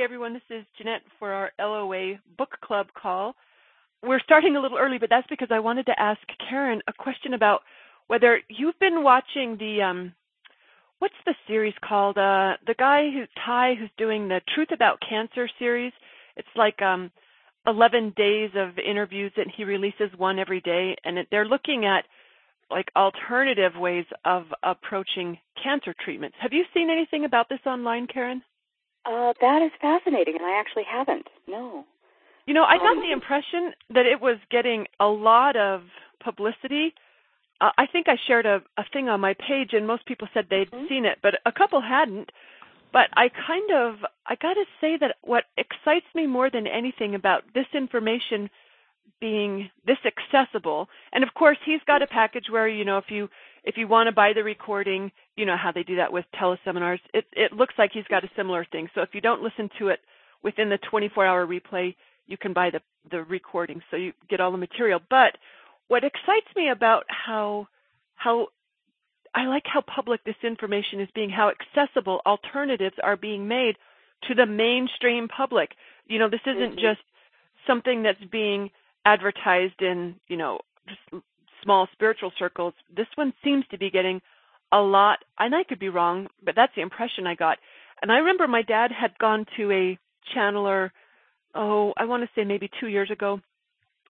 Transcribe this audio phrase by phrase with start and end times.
[0.00, 3.34] Hey everyone, this is Jeanette for our LOA book club call.
[4.02, 6.18] We're starting a little early, but that's because I wanted to ask
[6.48, 7.60] Karen a question about
[8.06, 10.14] whether you've been watching the um
[11.00, 12.16] what's the series called?
[12.16, 15.92] Uh the guy who Ty who's doing the Truth About Cancer series.
[16.34, 17.10] It's like um
[17.66, 22.06] 11 days of interviews and he releases one every day and it, they're looking at
[22.70, 26.38] like alternative ways of approaching cancer treatments.
[26.40, 28.42] Have you seen anything about this online, Karen?
[29.04, 31.26] Uh, that is fascinating, and I actually haven't.
[31.46, 31.84] No.
[32.46, 35.82] You know, I got Um, the impression that it was getting a lot of
[36.20, 36.94] publicity.
[37.60, 40.48] Uh, I think I shared a, a thing on my page, and most people said
[40.48, 40.88] they'd Mhm.
[40.88, 42.32] seen it, but a couple hadn't.
[42.92, 47.14] But I kind of, I got to say that what excites me more than anything
[47.14, 48.50] about this information
[49.20, 53.28] being this accessible, and of course he's got a package where you know if you
[53.64, 57.00] if you want to buy the recording, you know how they do that with teleseminars.
[57.14, 58.88] It it looks like he's got a similar thing.
[58.94, 60.00] So if you don't listen to it
[60.42, 61.94] within the 24-hour replay,
[62.26, 65.00] you can buy the the recording, so you get all the material.
[65.10, 65.36] But
[65.88, 67.68] what excites me about how
[68.14, 68.48] how
[69.34, 73.76] I like how public this information is being, how accessible alternatives are being made
[74.28, 75.72] to the mainstream public.
[76.06, 76.80] You know, this isn't Mhm.
[76.80, 77.02] just
[77.66, 78.70] something that's being
[79.04, 81.00] advertised in, you know, just
[81.62, 82.74] small spiritual circles.
[82.94, 84.20] This one seems to be getting
[84.72, 87.58] a lot, and I could be wrong, but that's the impression I got.
[88.02, 89.98] And I remember my dad had gone to a
[90.34, 90.90] channeler,
[91.54, 93.40] oh, I want to say maybe two years ago,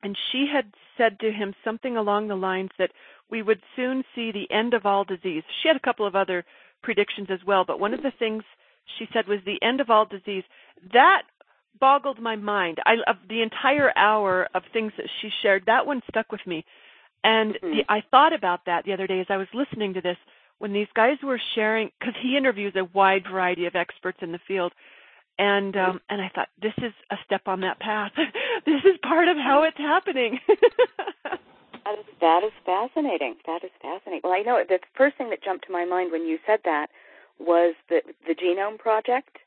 [0.02, 0.66] and she had
[0.96, 2.90] said to him something along the lines that
[3.30, 5.42] we would soon see the end of all disease.
[5.62, 6.44] She had a couple of other
[6.82, 8.42] predictions as well, but one of the things
[8.98, 10.44] she said was the end of all disease.
[10.92, 11.22] That
[11.80, 12.78] boggled my mind.
[12.84, 16.64] I of the entire hour of things that she shared, that one stuck with me.
[17.24, 17.60] And Mhm.
[17.60, 20.18] the, I thought about that the other day as I was listening to this
[20.58, 24.38] when these guys were sharing because he interviews a wide variety of experts in the
[24.38, 24.72] field
[25.38, 28.12] and um and I thought this is a step on that path.
[28.66, 30.40] this is part of how it's happening.
[31.84, 33.36] That is, that is fascinating.
[33.46, 34.20] That is fascinating.
[34.22, 36.88] Well, I know the first thing that jumped to my mind when you said that
[37.38, 39.38] was the the Genome Project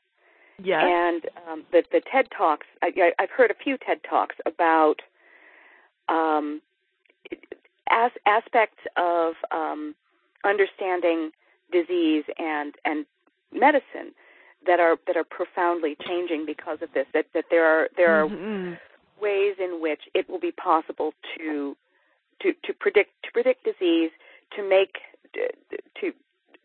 [0.58, 0.82] yes.
[0.84, 2.66] and um, the the TED talks.
[2.82, 5.02] I, I've heard a few TED talks about
[6.08, 6.60] um,
[7.92, 9.94] as, aspects of um,
[10.44, 11.30] understanding
[11.70, 13.06] disease and and
[13.52, 14.12] medicine
[14.66, 17.06] that are that are profoundly changing because of this.
[17.14, 18.78] That that there are there are Mhm.
[19.20, 21.76] ways in which it will be possible to
[22.40, 24.10] to to predict to predict disease
[24.56, 24.98] to make
[26.00, 26.12] to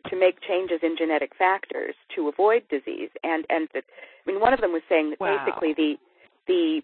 [0.09, 3.83] to make changes in genetic factors to avoid disease and and that,
[4.25, 5.37] I mean one of them was saying that Wow.
[5.45, 5.99] basically the
[6.47, 6.83] the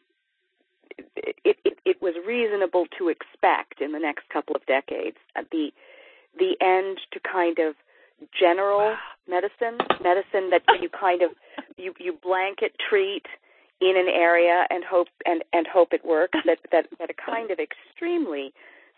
[1.16, 5.72] it, it it was reasonable to expect in the next couple of decades uh, the
[6.38, 7.76] the end to kind of
[8.38, 8.96] general
[9.28, 11.31] medicine medicine that you kind of
[11.78, 13.26] you you blanket treat
[13.81, 17.52] in an area and hope and and hope it works that that that a kind
[17.52, 18.54] of extremely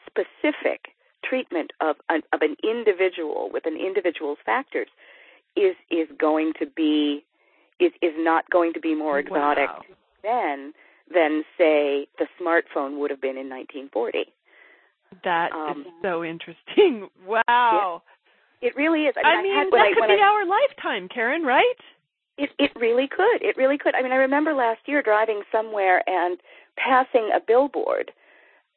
[0.05, 4.87] specific treatment of an of an individual with an individual's factors
[5.55, 7.23] is is going to be
[7.79, 9.83] is is not going to be more exotic Wow.
[10.23, 10.73] then
[11.13, 14.25] than say the smartphone would have been in 1940
[15.23, 17.09] That is Um, so interesting.
[17.25, 18.01] Wow.
[18.61, 21.43] it really is i I mean, mean, I that I, could be our lifetime, Karen,
[21.43, 21.79] right?
[22.37, 23.41] It it really could.
[23.41, 23.95] It really could.
[23.95, 26.37] I mean, I remember last year driving somewhere and
[26.77, 28.11] passing a billboard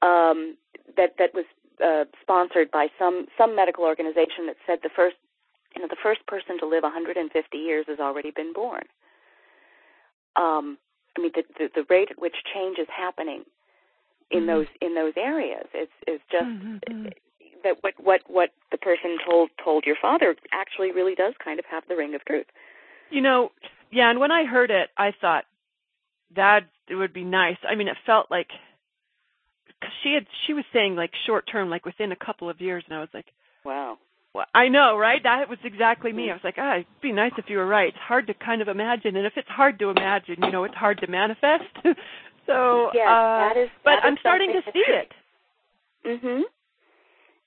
[0.03, 0.56] um,
[0.97, 1.44] that that was
[1.83, 5.17] uh, sponsored by some some medical organization that said the first
[5.75, 8.85] you know the first person to live 150 years has already been born.
[10.37, 10.79] Um,
[11.19, 13.44] I mean, the, the the rate at which change is happening
[14.31, 14.47] in Mhm.
[14.47, 17.12] those in those areas is is just Mhm.
[17.65, 21.65] that what what what the person told told your father actually really does kind of
[21.67, 22.47] have the ring of truth.
[23.11, 23.53] You know,
[23.91, 25.47] yeah, and when I heard it, I thought
[26.37, 27.59] that it would be nice.
[27.69, 28.50] I mean, it felt like
[29.81, 32.85] cause she had she was saying like short term, like within a couple of years,
[32.87, 33.32] and I was like,
[33.65, 33.99] Wow.
[34.35, 35.23] Well, I know, right?
[35.23, 36.31] That was exactly me.
[36.31, 37.89] I was like, ah, it'd be nice if you were right.
[37.89, 40.75] It's hard to kind of imagine, and if it's hard to imagine, you know, it's
[40.75, 41.65] hard to manifest.
[42.47, 45.13] so, Yes, uh, that is- but that is I'm starting to see it.
[46.05, 46.43] Mhm.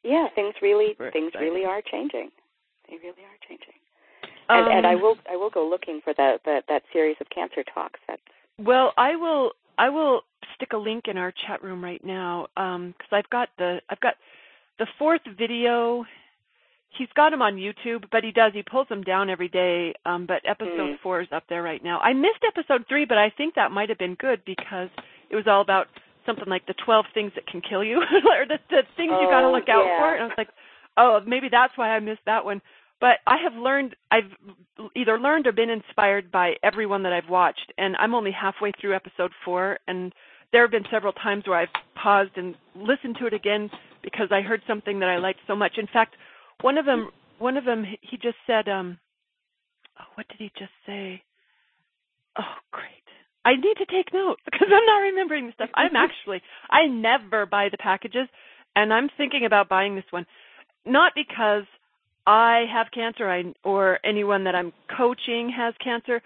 [0.03, 1.49] Yeah, things really Super things exciting.
[1.53, 2.31] really are changing.
[2.89, 3.75] They really are changing.
[4.49, 7.29] And, Um, and I will I will go looking for that that that series of
[7.29, 7.99] cancer talks.
[8.07, 8.21] That's
[8.57, 10.23] Well, I will I will
[10.55, 14.15] stick a link in our chat room right now because I've got the I've got
[14.79, 16.05] the fourth video.
[16.97, 19.93] He's got them on YouTube, but he does he pulls them down every day.
[20.05, 20.99] Um, but episode Mm.
[20.99, 21.99] four is up there right now.
[21.99, 24.89] I missed episode three, but I think that might have been good because
[25.29, 25.87] it was all about
[26.25, 29.41] something like the twelve things that can kill you, or the, the things you got
[29.41, 29.99] to Oh, look out yeah.
[29.99, 30.13] for.
[30.13, 30.49] And I was like,
[30.97, 32.61] oh, maybe that's why I missed that one.
[32.99, 34.29] But I have learned, I've
[34.95, 38.93] either learned or been inspired by everyone that I've watched, and I'm only halfway through
[38.95, 40.13] episode four, and
[40.51, 43.71] there have been several times where I've paused and listened to it again
[44.03, 45.77] because I heard something that I liked so much.
[45.79, 46.15] In fact,
[46.61, 47.09] one of them,
[47.39, 48.99] one of them, he just said, um,
[49.99, 51.21] oh, what did he just say?
[52.37, 52.85] Oh, great.
[53.43, 55.69] I need to take notes because I'm not remembering the stuff.
[55.75, 58.27] I'm actually, I never buy the packages,
[58.75, 60.25] and I'm thinking about buying this one,
[60.85, 61.63] not because
[62.25, 66.21] I have cancer I, or anyone that I'm coaching has cancer,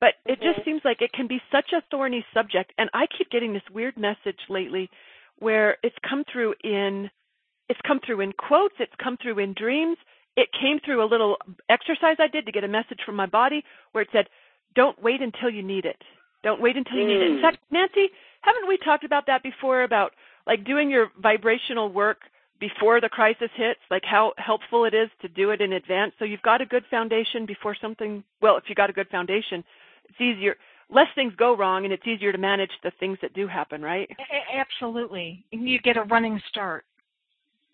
[0.00, 2.72] but it just seems like it can be such a thorny subject.
[2.78, 4.88] And I keep getting this weird message lately
[5.38, 7.10] where it's come through in,
[7.70, 9.96] it's come through in quotes, it's come through in dreams.
[10.36, 11.36] It came through a little
[11.68, 14.26] exercise I did to get a message from my body where it said,
[14.74, 16.02] don't wait until you need it.
[16.42, 17.30] Don't wait until you need it.
[17.30, 17.42] In Mm.
[17.42, 20.14] fact, Nancy, haven't we talked about that before about
[20.46, 22.22] like doing your vibrational work
[22.58, 26.12] before the crisis hits, like how helpful it is to do it in advance.
[26.18, 29.62] So you've got a good foundation before something, well, if you got a good foundation,
[30.08, 30.56] it's easier,
[30.88, 34.10] less things go wrong and it's easier to manage the things that do happen, right?
[34.52, 35.44] Absolutely.
[35.50, 36.84] You get a running start.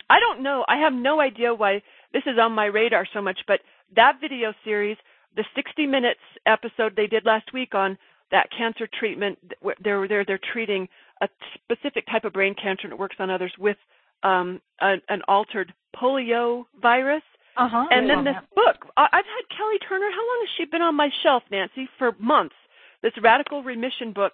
[0.08, 0.64] I don't know.
[0.68, 1.82] I have no idea why
[2.12, 3.60] this is on my radar so much, but
[3.94, 4.96] that video series,
[5.34, 7.98] the 60 minutes episode they did last week on
[8.30, 9.38] that cancer treatment,
[9.82, 10.88] they're they're they're treating
[11.20, 13.76] a specific type of brain cancer and it works on others with
[14.22, 17.22] um, a, an altered polio virus.
[17.56, 17.86] Uh huh.
[17.90, 20.10] And then this book, I, I've had Kelly Turner.
[20.10, 21.88] How long has she been on my shelf, Nancy?
[21.98, 22.54] For months.
[23.02, 24.32] This radical remission book,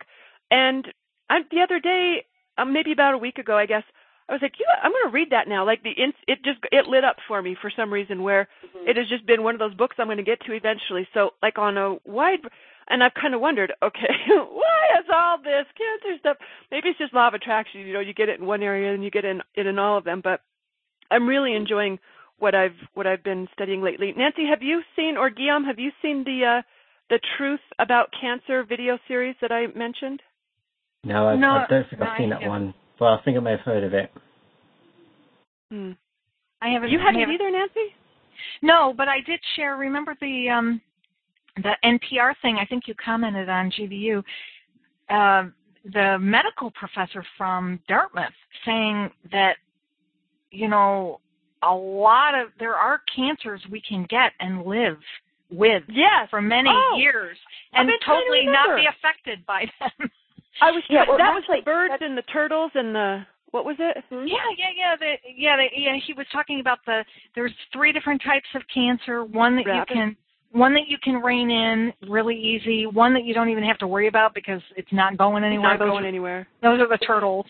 [0.50, 0.86] and
[1.28, 2.24] I, the other day,
[2.56, 3.82] um, maybe about a week ago, I guess,
[4.32, 5.66] I was like, you, know, I'm going to read that now.
[5.66, 8.22] Like the it just it lit up for me for some reason.
[8.22, 8.48] Where
[8.88, 11.06] it has just been one of those books I'm going to get to eventually.
[11.12, 12.38] So like on a wide,
[12.88, 16.38] and I've kind of wondered, okay, why is all this cancer stuff?
[16.70, 17.82] Maybe it's just law of attraction.
[17.82, 19.98] You know, you get it in one area and you get in it in all
[19.98, 20.22] of them.
[20.24, 20.40] But
[21.10, 21.98] I'm really enjoying
[22.38, 24.14] what I've what I've been studying lately.
[24.16, 26.62] Nancy, have you seen or Guillaume, have you seen the uh,
[27.10, 30.22] the Truth About Cancer video series that I mentioned?
[31.04, 32.72] No, I, No, I don't think no, I've seen I that one.
[33.02, 34.12] Well, I think I may have heard of it.
[35.72, 35.90] Hmm.
[36.60, 36.90] I haven't.
[36.90, 37.92] You I haven't haven't- either, Nancy?
[38.62, 39.76] No, but I did share.
[39.76, 40.80] Remember the um,
[41.56, 42.58] the NPR thing?
[42.60, 44.22] I think you commented on GVU.
[45.10, 45.50] Uh,
[45.92, 48.30] the medical professor from Dartmouth
[48.64, 49.56] saying that
[50.52, 51.18] you know
[51.64, 54.98] a lot of there are cancers we can get and live
[55.50, 56.28] with Yes.
[56.30, 57.36] for many Oh, years
[57.72, 59.64] and been to totally not be affected by
[59.98, 60.08] them.
[60.60, 63.26] I was Yeah, well, that was actually, the birds that's- and the turtles and the
[63.52, 64.02] what was it?
[64.08, 64.26] Hmm?
[64.26, 64.96] Yeah, yeah, yeah.
[64.96, 65.96] The, yeah, the, yeah.
[66.06, 67.04] He was talking about the
[67.34, 69.24] there's three different types of cancer.
[69.24, 69.94] One that Rapid.
[69.94, 70.16] you can
[70.52, 72.86] one that you can rein in really easy.
[72.86, 75.70] One that you don't even have to worry about because it's not going anywhere.
[75.70, 76.46] Not those, going anywhere.
[76.62, 77.46] those are the turtles.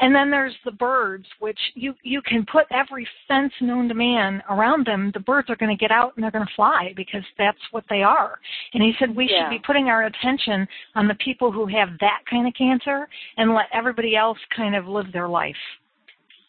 [0.00, 4.42] And then there's the birds, which you you can put every fence known to man
[4.50, 5.10] around them.
[5.14, 7.84] The birds are going to get out and they're going to fly because that's what
[7.88, 8.38] they are.
[8.74, 9.44] And he said we Yeah.
[9.44, 10.66] should be putting our attention
[10.96, 14.88] on the people who have that kind of cancer and let everybody else kind of
[14.88, 15.56] live their life.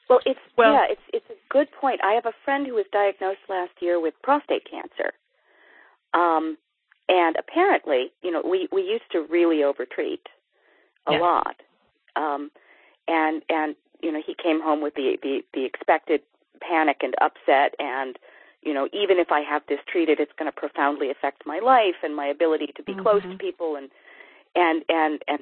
[0.09, 2.01] well, it's Well- yeah, it's it's a good point.
[2.03, 5.13] I have a friend who was diagnosed last year with prostate cancer.
[6.13, 6.57] Um
[7.09, 10.27] and apparently, you know, we we used to really overtreat
[11.07, 11.19] a Yeah.
[11.19, 11.55] lot.
[12.15, 12.51] Um
[13.07, 16.21] and and you know, he came home with the the the expected
[16.61, 18.17] panic and upset and
[18.63, 21.95] you know, even if I have this treated, it's going to profoundly affect my life
[22.03, 23.39] and my ability to be close to Mhm.
[23.39, 23.89] people and
[24.55, 25.39] and and and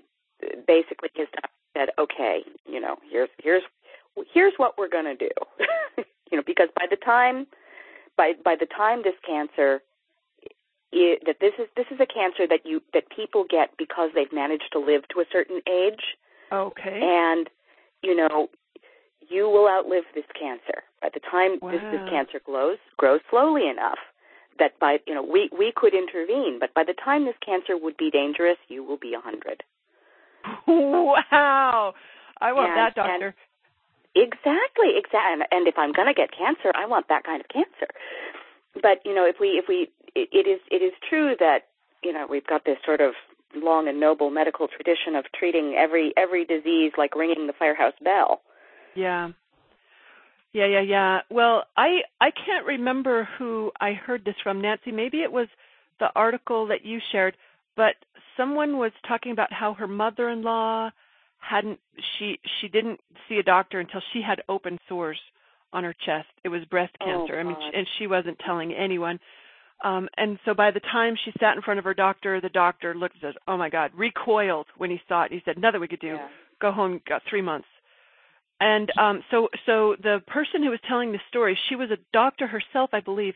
[0.65, 3.63] basically his doctor said, okay, you know, here's here's
[4.33, 5.29] here's what we're going to do.
[6.31, 7.45] you know, because by the time
[8.17, 9.81] by by the time this cancer
[10.93, 14.33] i that this is this is a cancer that you that people get because they've
[14.33, 16.17] managed to live to a certain age.
[16.51, 16.99] Okay.
[17.03, 17.47] and
[18.01, 18.49] you know
[19.29, 20.81] you will outlive this cancer.
[21.01, 23.99] By the time this this cancer grows grows slowly enough
[24.57, 26.57] that by you know we we could intervene.
[26.59, 29.63] But by the time this cancer would be dangerous you will be a hundred.
[30.67, 31.93] Wow.
[32.41, 33.35] I want And- that doctor.
[34.15, 35.33] exactly exactly.
[35.33, 37.87] And, and if i'm going to get cancer i want that kind of cancer.
[38.81, 41.67] But you know if we if we it, it is it is true that
[42.03, 43.13] you know we've got this sort of
[43.55, 48.41] long and noble medical tradition of treating every every disease like ringing the firehouse bell
[48.95, 49.31] Yeah.
[50.51, 51.19] Yeah, yeah, yeah.
[51.29, 54.91] Well, I I can't remember who I heard this from, Nancy.
[54.91, 55.47] Maybe it was
[55.99, 57.37] the article that you shared,
[57.75, 57.95] but
[58.35, 60.89] someone was talking about how her mother-in-law
[61.39, 61.79] hadn't
[62.17, 65.19] she she didn't see a doctor until she had open sores
[65.71, 66.27] on her chest.
[66.43, 67.13] It was breast cancer.
[67.13, 67.39] Oh, cancer.
[67.39, 67.73] I mean, God.
[67.75, 69.19] and she wasn't telling anyone.
[69.83, 72.93] Um and so by the time she sat in front of her doctor, the doctor
[72.93, 75.31] looked and said, "Oh my god," recoiled when he saw it.
[75.31, 76.15] He said, "Nothing we could do.
[76.15, 76.27] Yeah.
[76.59, 77.67] Go home, got 3 months."
[78.59, 82.47] And um so so the person who was telling the story, she was a doctor
[82.47, 83.35] herself, I believe,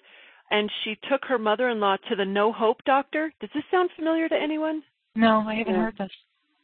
[0.51, 3.31] and she took her mother-in-law to the No Hope doctor.
[3.39, 4.83] Does this sound familiar to anyone?
[5.15, 5.81] No, I haven't Yeah.
[5.81, 6.11] heard this.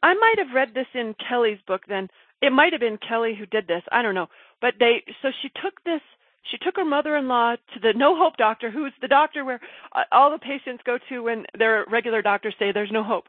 [0.03, 2.09] I might have read this in Kelly's book then.
[2.41, 3.83] It might have been Kelly who did this.
[3.91, 4.29] I don't know.
[4.61, 6.01] But they so she took this
[6.43, 9.59] she took her mother-in-law to the No Hope doctor, who's the doctor where
[9.93, 13.25] uh, all the patients go to when their regular doctors say there's no hope.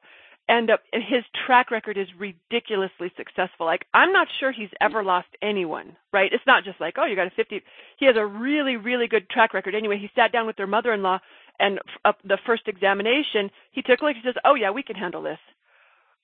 [0.48, 3.66] And uh, his track record is ridiculously successful.
[3.66, 6.32] Like I'm not sure he's ever lost anyone, right?
[6.32, 7.62] It's not just like, oh, you got a 50.
[7.98, 9.74] He has a really really good track record.
[9.74, 11.18] Anyway, he sat down with their mother-in-law
[11.60, 14.16] and f- up the first examination, he took a look.
[14.16, 15.38] He says, "Oh yeah, we can handle this."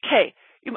[0.04, 0.34] Okay.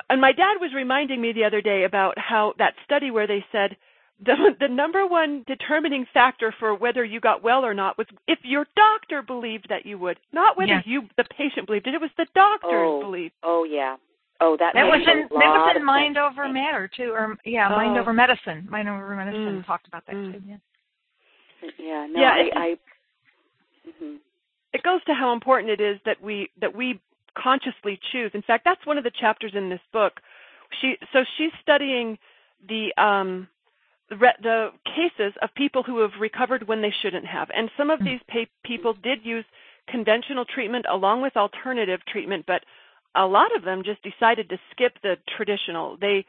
[0.10, 3.44] And my dad was reminding me the other day about how that study where they
[3.52, 3.76] said
[4.24, 8.40] the the number one determining factor for whether you got well or not was if
[8.44, 10.84] your doctor believed that you would, not whether Yes.
[10.86, 11.94] you the patient believed it.
[11.94, 13.00] It was the doctor's Oh.
[13.02, 13.32] belief.
[13.44, 13.96] Oh yeah.
[14.42, 16.32] Oh, that That was makes in a that was in Mind sense.
[16.32, 18.02] Over Matter too, or yeah, Mind Oh.
[18.02, 18.68] Over Medicine.
[18.70, 19.66] Mind Over Medicine Mm.
[19.66, 20.34] talked about that Mm.
[20.34, 20.42] too.
[20.46, 20.58] Yeah.
[21.78, 22.06] Yeah.
[22.08, 22.40] No, Yeah, I.
[22.40, 22.78] it- I
[24.00, 24.16] hmm
[24.72, 27.00] it goes to how important it is that we that we
[27.36, 28.32] consciously choose.
[28.36, 30.22] In fact, that's one of the chapters in this book.
[30.80, 32.18] She so she's studying
[32.68, 33.48] the um
[34.10, 37.90] the, re- the cases of people who have recovered when they shouldn't have, and some
[37.90, 38.06] of Mm.
[38.06, 39.46] these pa- people did use
[39.88, 42.64] conventional treatment along with alternative treatment, but
[43.16, 45.98] a lot of them just decided to skip the traditional.
[45.98, 46.26] They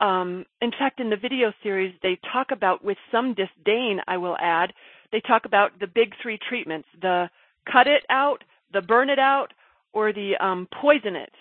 [0.00, 4.36] um, in fact, in the video series, they talk about, with some disdain, I will
[4.40, 4.72] add,
[5.12, 7.30] they talk about the big three treatments: the
[7.70, 9.52] cut it out, the burn it out,
[9.92, 11.32] or the um, poison it.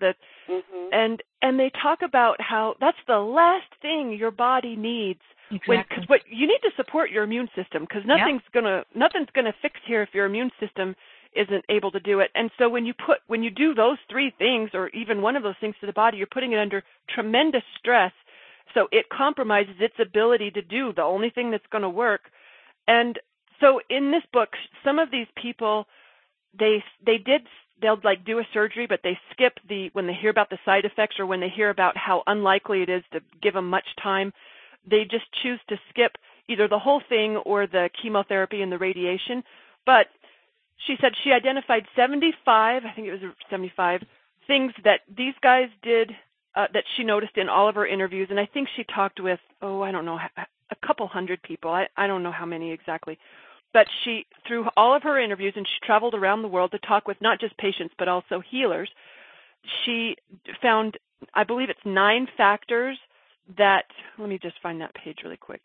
[0.00, 0.14] The
[0.50, 5.20] hmm and and they talk about how that's the last thing your body needs
[5.66, 5.96] when Exactly.
[5.96, 8.16] because what you need to support your immune system because Yeah.
[8.16, 10.96] nothing's gonna nothing's gonna fix here if your immune system
[11.32, 14.30] isn't able to do it and so when you put when you do those three
[14.30, 17.62] things or even one of those things to the body you're putting it under tremendous
[17.78, 18.12] stress
[18.74, 22.22] so it compromises its ability to do the only thing that's going to work
[22.88, 23.20] and
[23.60, 24.50] so in this book
[24.84, 25.86] some of these people
[26.58, 27.42] they they did
[27.80, 30.84] they'll like do a surgery but they skip the when they hear about the side
[30.84, 34.32] effects or when they hear about how unlikely it is to give them much time
[34.88, 36.12] they just choose to skip
[36.48, 39.42] either the whole thing or the chemotherapy and the radiation.
[39.86, 40.06] But
[40.86, 43.20] she said she identified 75 i think it was
[43.50, 44.00] 75
[44.46, 46.10] things that these guys did
[46.56, 48.28] uh, that she noticed in all of her interviews.
[48.30, 51.70] And i think she talked with oh i don't know a couple hundred people.
[51.70, 53.18] I i don't know how many exactly
[53.72, 57.06] but she through all of her interviews and she traveled around the world to talk
[57.06, 58.90] with not just patients but also healers
[59.84, 60.16] she
[60.62, 60.96] found
[61.34, 62.98] i believe it's nine factors
[63.58, 63.84] that
[64.18, 65.62] let me just find that page really quick.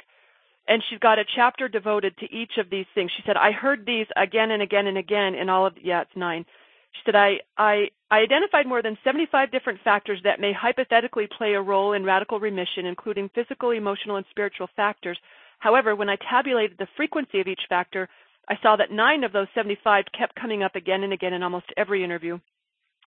[0.68, 3.12] And she's got a chapter devoted to each of these things.
[3.16, 6.16] She said i heard these again and again and again in all of yeah it's
[6.16, 6.46] nine.
[6.94, 11.54] She said i i i identified more than 75 different factors that may hypothetically play
[11.54, 15.18] a role in radical remission including physical emotional and spiritual factors
[15.66, 18.08] However, when I tabulated the frequency of each factor,
[18.48, 21.66] I saw that nine of those 75 kept coming up again and again in almost
[21.76, 22.38] every interview.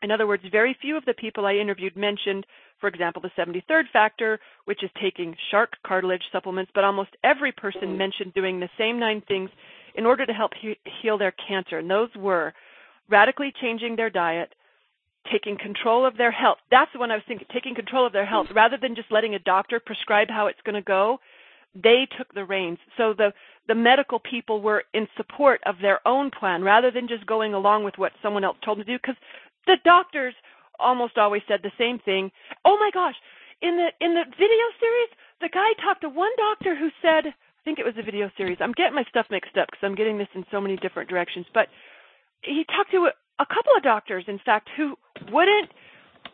[0.02, 2.48] In other words, very few of the people I interviewed mentioned,
[2.82, 7.90] for example, the 73rd factor, which is taking shark cartilage supplements, but almost every person
[7.90, 7.98] mm.
[7.98, 9.52] mentioned doing the same nine things
[9.94, 11.78] in order to help he- heal their cancer.
[11.78, 12.56] And those were
[13.08, 14.56] radically changing their diet,
[15.32, 16.58] taking control of their health.
[16.72, 18.56] That's the one I was thinking, taking control of their health mm.
[18.56, 21.20] rather than just letting a doctor prescribe how it's going to go
[21.84, 22.78] they took the reins.
[22.98, 23.34] So the
[23.68, 27.84] the medical people were in support of their own plan rather than just going along
[27.84, 29.20] with what someone else told them to do because
[29.66, 30.34] the doctors
[30.80, 32.32] almost always said the same thing.
[32.64, 33.16] Oh my gosh,
[33.62, 35.10] in the in the video series,
[35.42, 38.58] the guy talked to one doctor who said, I think it was a video series.
[38.62, 41.46] I'm getting my stuff mixed up because I'm getting this in so many different directions,
[41.54, 41.68] but
[42.42, 44.96] he talked to a, a couple of doctors in fact who
[45.32, 45.70] wouldn't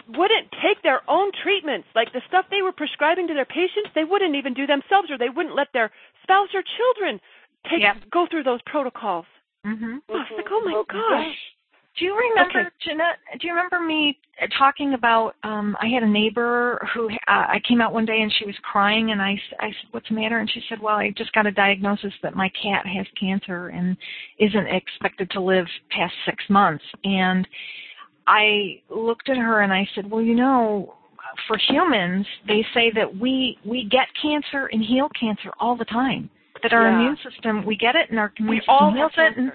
[0.09, 4.03] wouldn't take their own treatments, like the stuff they were prescribing to their patients, they
[4.03, 5.91] wouldn't even do themselves, or they wouldn't let their
[6.23, 7.19] spouse or children
[7.69, 8.09] take Yep.
[8.11, 9.25] go through those protocols.
[9.65, 10.01] Mhm.
[10.09, 11.53] Oh, it's like, oh my Oh, gosh.
[11.95, 12.69] Do you remember, Okay.
[12.79, 13.19] Jeanette?
[13.39, 14.17] Do you remember me
[14.57, 15.35] talking about?
[15.43, 18.55] Um, I had a neighbor who uh, I came out one day and she was
[18.63, 21.45] crying, and I, I said, "What's the matter?" And she said, "Well, I just got
[21.45, 23.95] a diagnosis that my cat has cancer and
[24.39, 27.47] isn't expected to live past six months." And
[28.27, 30.95] I looked at her and I said, "Well, you know,
[31.47, 36.29] for humans, they say that we we get cancer and heal cancer all the time.
[36.61, 36.95] That our Yeah.
[36.95, 39.37] immune system, we get it, and our immune We system all heals it.
[39.37, 39.51] And.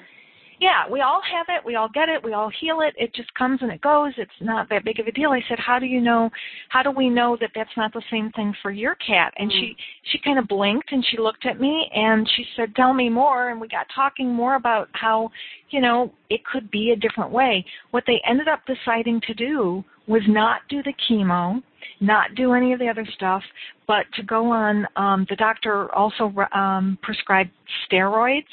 [0.61, 1.65] Yeah, we all have it.
[1.65, 2.23] We all get it.
[2.23, 2.95] We all heal it.
[2.97, 4.13] It just comes and it goes.
[4.17, 5.31] It's not that big of a deal.
[5.31, 6.31] I said, "How do you know?
[6.69, 9.77] How do we know that that's not the same thing for your cat?" And she
[10.11, 13.51] she kind of blinked and she looked at me and she said, "Tell me more."
[13.51, 15.31] And we got talking more about how,
[15.71, 17.65] you know, it could be a different way.
[17.93, 21.63] What they ended up deciding to do was not do the chemo,
[22.01, 23.43] not do any of the other stuff,
[23.87, 24.89] but to go on.
[24.97, 27.51] Um, the doctor also um, prescribed
[27.87, 28.45] steroids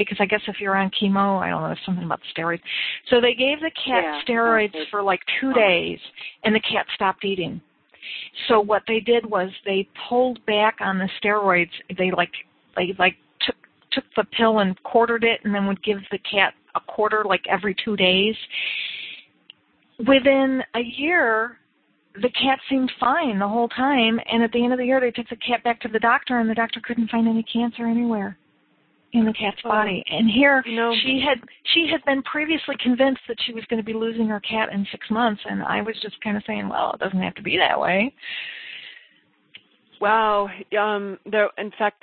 [0.00, 2.62] because I guess if you're on chemo, I don't know, something about the steroids.
[3.10, 5.98] So they gave the cat Yeah, steroids for like two days,
[6.42, 7.60] and the cat stopped eating.
[8.48, 11.70] So what they did was they pulled back on the steroids.
[11.98, 12.32] They like
[12.76, 13.56] they like took
[13.92, 17.42] took the pill and quartered it, and then would give the cat a quarter like
[17.46, 18.34] every two days.
[19.98, 21.58] Within a year,
[22.14, 25.10] the cat seemed fine the whole time, and at the end of the year, they
[25.10, 28.38] took the cat back to the doctor, and the doctor couldn't find any cancer anywhere
[29.12, 30.04] in the cat's body.
[30.08, 33.78] And here, You know- she had she had been previously convinced that she was going
[33.78, 36.68] to be losing her cat in six months, and I was just kind of saying,
[36.68, 38.14] well, it doesn't have to be that way.
[40.00, 40.48] Wow.
[40.78, 42.02] Um, there, in fact,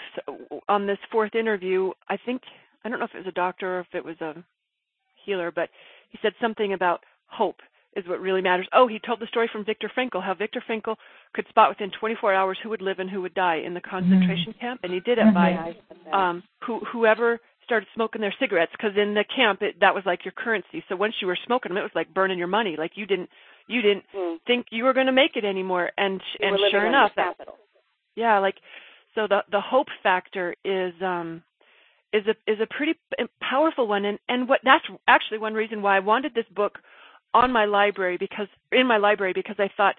[0.69, 2.41] on this fourth interview, I think
[2.83, 4.35] I don't know if it was a doctor or if it was a
[5.25, 5.69] healer, but
[6.09, 7.57] he said something about hope
[7.97, 8.67] is what really matters.
[8.73, 10.95] Oh, he told the story from Viktor Frankl, how Viktor Frankl
[11.33, 14.53] could spot within 24 hours who would live and who would die in the concentration
[14.59, 15.73] camp, and he did it by
[16.13, 20.23] um, who, whoever started smoking their cigarettes, because in the camp it, that was like
[20.23, 20.83] your currency.
[20.87, 22.75] So once you were smoking them, it was like burning your money.
[22.77, 23.29] Like you didn't
[23.67, 24.39] you didn't Mm.
[24.47, 27.35] think you were going to make it anymore, and You and sure enough, that,
[28.15, 28.55] yeah, like
[29.15, 31.43] so the the hope factor is um
[32.13, 32.95] is a is a pretty
[33.41, 36.79] powerful one and and what that's actually one reason why I wanted this book
[37.43, 39.95] on my library because in my library because I thought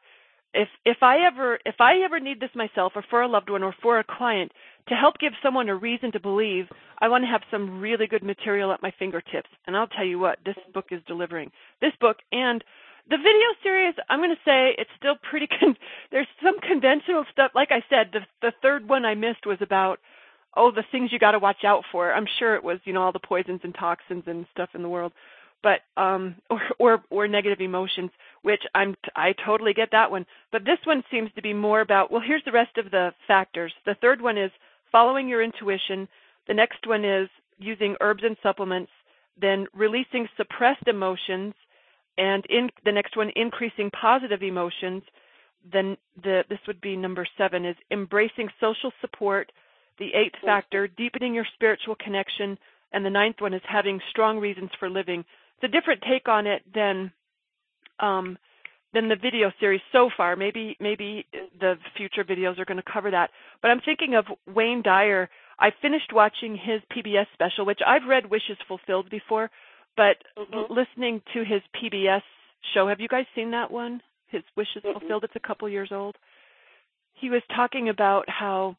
[0.55, 3.63] if if I ever if I ever need this myself or for a loved one
[3.63, 4.53] or for a client
[4.89, 6.67] to help give someone a reason to believe,
[6.99, 9.51] I want to have some really good material at my fingertips.
[9.67, 11.51] And I'll tell you what, this book is delivering.
[11.81, 12.65] This book and
[13.11, 15.47] the video series, I'm going to say it's still pretty.
[15.61, 15.77] Con-
[16.11, 17.53] there's some conventional stuff.
[17.55, 20.01] Like I said, the the third one I missed was about
[20.57, 22.13] oh the things you got to watch out for.
[22.13, 24.89] I'm sure it was you know all the poisons and toxins and stuff in the
[24.89, 25.13] world,
[25.63, 28.11] but um or or or negative emotions,
[28.43, 30.27] which I'm I totally get that one.
[30.53, 33.73] But this one seems to be more about well here's the rest of the factors.
[33.87, 34.51] The third one is
[34.91, 36.09] following your intuition.
[36.47, 38.91] The next one is using herbs and supplements.
[39.41, 41.55] Then releasing suppressed emotions
[42.19, 45.03] and in the next one increasing positive emotions
[45.73, 49.51] then the this would be number 7 is embracing social support
[49.99, 52.59] the eighth factor deepening your spiritual connection
[52.93, 55.25] and the ninth one is having strong reasons for living
[55.61, 57.13] it's a different take on it than
[58.01, 58.39] um
[58.95, 61.27] than the video series so far maybe maybe
[61.61, 65.71] the future videos are going to cover that but i'm thinking of wayne dyer i
[65.83, 69.51] finished watching his pbs special which i've read wishes fulfilled before
[69.97, 70.71] but Mhm.
[70.71, 72.23] listening to his PBS
[72.73, 74.01] show, have you guys seen that one?
[74.29, 74.93] His Wishes Mhm.
[74.93, 75.25] Fulfilled.
[75.25, 76.17] It's a couple years old.
[77.15, 78.77] He was talking about how,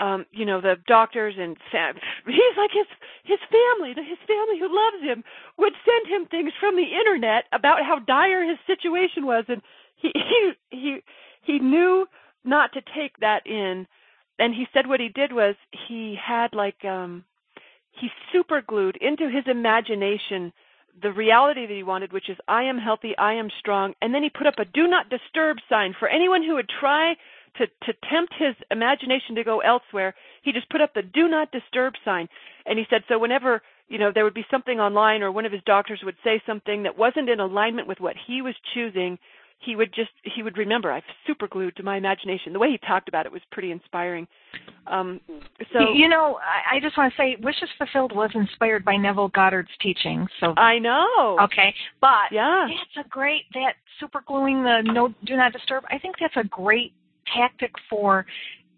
[0.00, 2.86] um, you know, the doctors and fam- he's like his
[3.24, 5.24] his family, the- his family who loves him,
[5.58, 9.62] would send him things from the internet about how dire his situation was, and
[9.96, 11.02] he he he
[11.42, 12.06] he knew
[12.44, 13.86] not to take that in.
[14.38, 15.54] And he said what he did was
[15.88, 17.24] he had like um
[17.92, 20.52] he super glued into his imagination
[21.02, 24.22] the reality that he wanted, which is I am healthy, I am strong, and then
[24.22, 27.16] he put up a do not disturb sign for anyone who would try
[27.56, 30.14] to to tempt his imagination to go elsewhere.
[30.42, 32.28] He just put up the do not disturb sign,
[32.66, 35.52] and he said so whenever you know there would be something online or one of
[35.52, 39.18] his doctors would say something that wasn't in alignment with what he was choosing,
[39.60, 42.52] he would just he would remember I've super glued to my imagination.
[42.52, 44.26] The way he talked about it was pretty inspiring.
[44.86, 45.20] Um,
[45.72, 49.28] so you know, I, I just want to say, Wishes Fulfilled was inspired by Neville
[49.28, 50.26] Goddard's teaching.
[50.40, 51.38] So I know.
[51.42, 52.66] okay, but Yeah.
[52.68, 55.84] that's a great that super gluing the no do not disturb.
[55.90, 56.92] I think that's a great
[57.36, 58.26] tactic for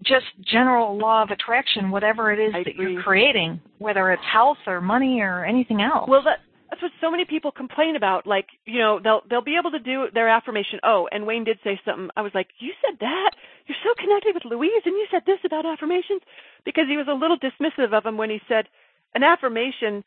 [0.04, 2.94] just general law of attraction, whatever it is I that agree.
[2.94, 6.08] you're creating, whether it's health or money or anything else.
[6.08, 6.38] Well, that
[6.70, 8.26] that's what so many people complain about.
[8.26, 10.80] Like, you know, they'll they'll be able to do their affirmation.
[10.82, 12.08] Oh, and Wayne did say something.
[12.16, 13.30] I was like, you said that?
[13.66, 16.22] You're so connected with Louise, and you said this about affirmations
[16.64, 18.66] because he was a little dismissive of him when he said
[19.14, 20.02] an affirmation.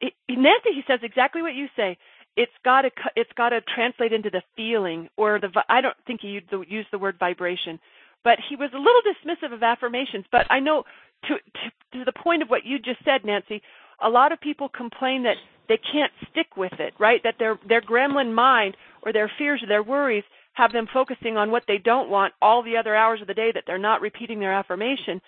[0.00, 1.96] It, Nancy, he says exactly what you say.
[2.42, 5.50] It's got to it's got to translate into the feeling or the.
[5.68, 7.80] I don't think he used the, used the word vibration,
[8.22, 10.24] but he was a little dismissive of affirmations.
[10.30, 10.84] But I know
[11.26, 13.60] to, to to the point of what you just said, Nancy.
[14.00, 15.34] A lot of people complain that
[15.68, 17.20] they can't stick with it, right?
[17.24, 20.22] That their their gremlin mind or their fears or their worries
[20.52, 23.50] have them focusing on what they don't want all the other hours of the day
[23.52, 25.20] that they're not repeating their affirmation.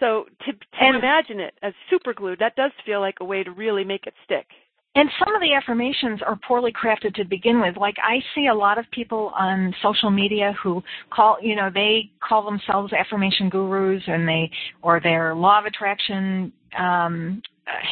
[0.00, 3.42] So to, to And- imagine it as super glued, that does feel like a way
[3.44, 4.46] to really make it stick.
[4.94, 7.76] And some of the affirmations are poorly crafted to begin with.
[7.76, 12.10] Like I see a lot of people on social media who call, you know, they
[12.26, 14.50] call themselves affirmation gurus and they,
[14.82, 17.40] or their law of attraction um,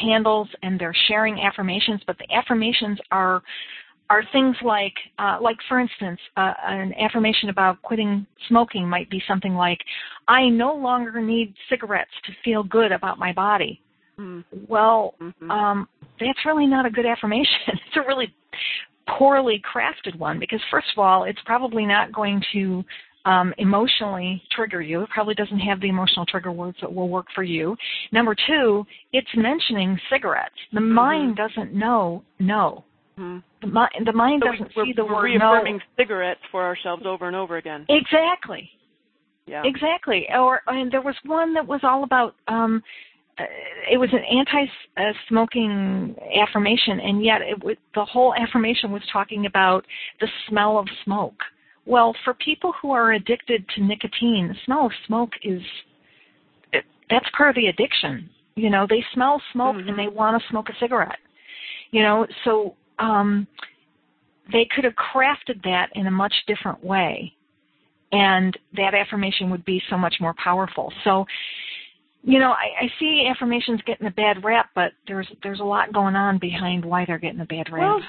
[0.01, 3.41] handles and they're sharing affirmations, but the affirmations are
[4.09, 9.21] are things like, uh, like for instance, uh, an affirmation about quitting smoking might be
[9.27, 9.83] something like,
[10.29, 13.81] "I no longer need cigarettes to feel good about my body."
[14.19, 14.43] Mm.
[14.67, 15.51] Well, Mhm.
[15.51, 15.87] um,
[16.19, 17.53] that's really not a good affirmation.
[17.67, 18.33] It's a really
[19.17, 22.83] poorly crafted one because, first of all, it's probably not going to
[23.25, 25.01] um, emotionally trigger you.
[25.01, 27.75] It probably doesn't have the emotional trigger words that will work for you.
[28.13, 30.55] Number two, it's mentioning cigarettes.
[30.71, 32.85] The mind doesn't know no.
[33.19, 33.43] Mhm.
[33.61, 35.83] The, mi- the mind So doesn't we, see the we're word reaffirming no.
[35.97, 37.85] cigarettes for ourselves over and over again.
[37.89, 38.69] Exactly.
[39.45, 39.63] Yeah.
[39.65, 40.27] Exactly.
[40.33, 42.81] Or and there was one that was all about um
[43.89, 44.23] it was an
[44.99, 49.85] anti-smoking affirmation, and yet it was, the whole affirmation was talking about
[50.19, 51.39] the smell of smoke.
[51.85, 55.61] Well, for people who are addicted to nicotine, the smell of smoke is
[57.09, 58.29] that's part of the addiction.
[58.55, 59.89] You know, they smell smoke Mhm.
[59.89, 61.19] and they want to smoke a cigarette.
[61.91, 63.47] You know, so um,
[64.51, 67.33] they could have crafted that in a much different way,
[68.11, 70.91] and that affirmation would be so much more powerful.
[71.03, 71.25] So
[72.27, 75.93] you know, I, I see affirmations getting a bad rap, but there's there's a lot
[75.93, 77.79] going on behind why they're getting a bad rap.
[77.79, 78.01] Well,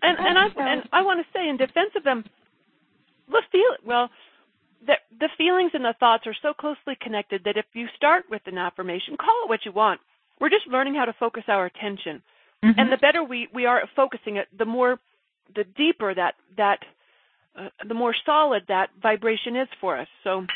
[0.00, 2.24] and and I and I want to say in defense of them,
[3.28, 4.10] the feel well,
[4.86, 8.42] the the feelings and the thoughts are so closely connected that if you start with
[8.46, 10.00] an affirmation, call it what you want.
[10.40, 12.22] We're just learning how to focus our attention,
[12.64, 12.74] Mhm.
[12.78, 15.00] and the better we we are at focusing it, the more,
[15.56, 16.84] the deeper that that,
[17.56, 20.08] uh, the more solid that vibration is for us.
[20.22, 20.46] So.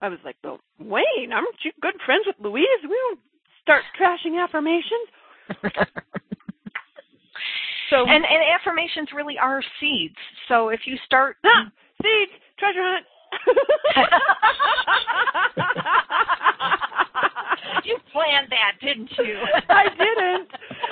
[0.00, 2.66] I was like, well, Wayne, aren't you good friends with Louise?
[2.82, 3.20] We don't
[3.62, 5.08] start trashing affirmations.
[7.90, 10.16] So and and affirmations really are seeds.
[10.48, 11.70] So if you start Ah,
[12.02, 13.06] seeds, treasure hunt.
[17.84, 19.36] you planned that, didn't you?
[19.68, 20.48] I didn't.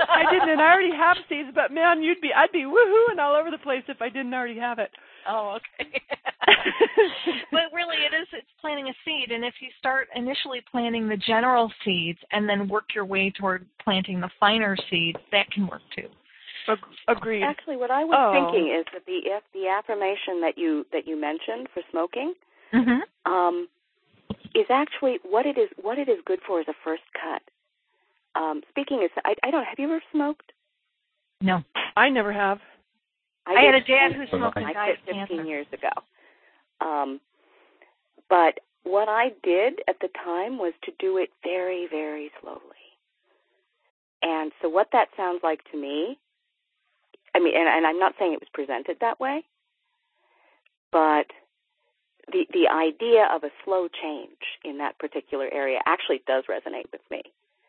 [0.09, 1.51] I didn't, and I already have seeds.
[1.55, 4.59] But man, you'd be, I'd be woohooing all over the place if I didn't already
[4.59, 4.91] have it.
[5.29, 6.01] Oh, okay.
[7.51, 11.17] but really, it is it's planting a seed, and if you start initially planting the
[11.17, 15.83] general seeds and then work your way toward planting the finer seeds, that can work
[15.95, 16.09] too.
[17.09, 17.43] Agreed.
[17.43, 18.33] Actually, what I was Oh.
[18.33, 22.35] thinking is that the if the affirmation that you that you mentioned for smoking
[22.75, 23.33] Mm-hmm.
[23.33, 23.69] um,
[24.55, 27.43] is actually what it is what it is good for is a first cut.
[28.41, 29.65] Um, speaking is, I, I don't.
[29.65, 30.53] Have you ever smoked?
[31.41, 31.63] No,
[31.97, 32.59] I never have.
[33.47, 35.45] I had a dad who smoked and I died quit of 15 cancer.
[35.45, 35.91] years ago.
[36.81, 37.21] Um,
[38.29, 42.61] but what I did at the time was to do it very, very slowly.
[44.23, 46.19] And so what that sounds like to me,
[47.35, 49.45] I mean, and, and I'm not saying it was presented that way,
[50.91, 51.27] but
[52.33, 57.03] the the idea of a slow change in that particular area actually does resonate with
[57.11, 57.23] me.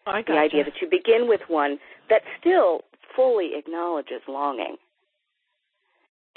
[0.08, 2.82] I The idea that you begin with one that still
[3.16, 4.78] fully acknowledges longing,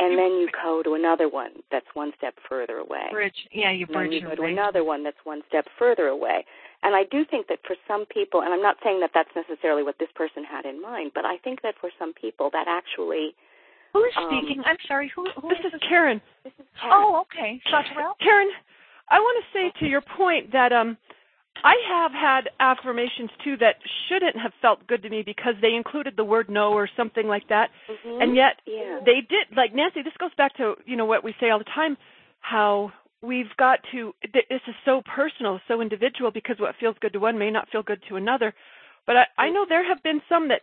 [0.08, 3.08] and then you go to another one that's one step further away.
[3.10, 3.96] Bridge, yeah, you bridge.
[3.96, 6.44] And then you go to another one that's one step further away.
[6.82, 9.82] And I do think that for some people, and I'm not saying that that's necessarily
[9.82, 13.34] what this person had in mind, but I think that for some people that actually.
[13.92, 14.62] Who is um, speaking?
[14.64, 15.10] I'm sorry.
[15.16, 15.26] Who?
[15.40, 16.20] who This is Karen.
[16.44, 17.60] This is Oh, okay.
[17.72, 18.14] Sawterell?
[18.20, 18.50] Karen,
[19.08, 20.96] I want to say to your point that um,
[21.64, 23.76] I have had affirmations too that
[24.08, 27.48] shouldn't have felt good to me because they included the word no or something like
[27.48, 28.22] that, Mhm.
[28.22, 29.00] and yet Yeah.
[29.04, 29.56] they did.
[29.56, 31.96] Like Nancy, this goes back to you know what we say all the time,
[32.40, 32.92] how
[33.22, 34.14] we've got to.
[34.32, 37.82] This is so personal, so individual because what feels good to one may not feel
[37.82, 38.54] good to another.
[39.06, 40.62] But I, I know there have been some that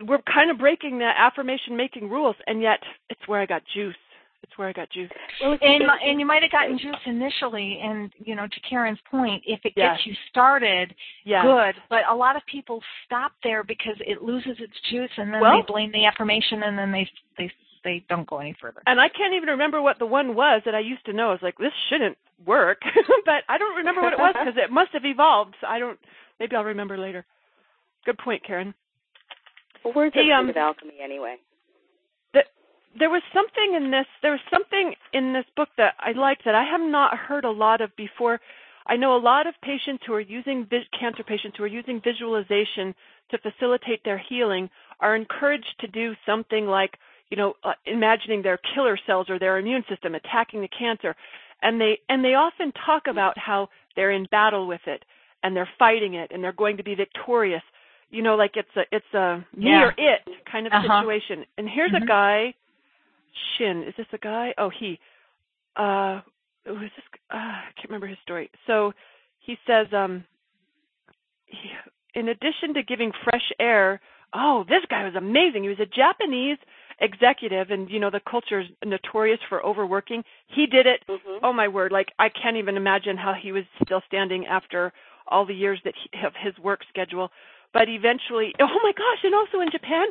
[0.00, 3.96] we're kind of breaking the affirmation making rules, and yet it's where I got juice.
[4.42, 5.10] It's where I got juice.
[5.42, 9.42] Well, And, and you might have gotten juice initially, and you know, to Karen's point,
[9.46, 9.96] if it Yes.
[9.96, 11.42] gets you started, Yeah.
[11.42, 11.74] good.
[11.90, 15.56] But a lot of people stop there because it loses its juice, and then Well-
[15.56, 17.50] they blame the affirmation, and then they they
[17.84, 18.82] they don't go any further.
[18.86, 21.28] And I can't even remember what the one was that I used to know.
[21.28, 22.80] I was like, this shouldn't work,
[23.24, 25.54] but I don't remember what it was because it must have evolved.
[25.60, 25.98] So I don't.
[26.40, 27.24] Maybe I'll remember later.
[28.04, 28.74] Good point, Karen.
[29.84, 31.36] well, words Hey, are um, kind of alchemy anyway.
[32.98, 34.06] There was something in this.
[34.22, 37.50] There was something in this book that I liked that I have not heard a
[37.50, 38.40] lot of before.
[38.86, 40.66] I know a lot of patients who are using
[40.98, 42.94] cancer patients who are using visualization
[43.30, 46.98] to facilitate their healing are encouraged to do something like
[47.30, 51.14] you know, uh, imagining their killer cells or their immune system attacking the cancer,
[51.62, 55.04] and they and they often talk about how they're in battle with it
[55.42, 57.62] and they're fighting it and they're going to be victorious.
[58.10, 59.84] You know, like it's a it's a me Yeah.
[59.88, 61.00] or it kind of Uh-huh.
[61.00, 61.44] situation.
[61.58, 62.02] And here's Mhm.
[62.02, 62.54] a guy,
[63.56, 63.84] Shin.
[63.84, 64.54] Is this a guy?
[64.58, 64.98] Oh, he.
[65.76, 66.20] Uh,
[66.64, 67.04] who is this?
[67.30, 68.50] Uh, I can't remember his story.
[68.66, 68.92] So
[69.38, 70.24] he says, um,
[71.46, 71.70] he,
[72.14, 74.00] in addition to giving fresh air,
[74.34, 75.62] oh, this guy was amazing.
[75.62, 76.58] He was a Japanese
[77.00, 80.24] executive, and you know the culture is notorious for overworking.
[80.48, 81.04] He did it.
[81.08, 81.38] Mhm.
[81.42, 81.92] Oh my word!
[81.92, 84.92] Like I can't even imagine how he was still standing after
[85.28, 87.30] all the years that he, of his work schedule.
[87.72, 89.24] But eventually, oh my gosh!
[89.24, 90.06] And also in Japan,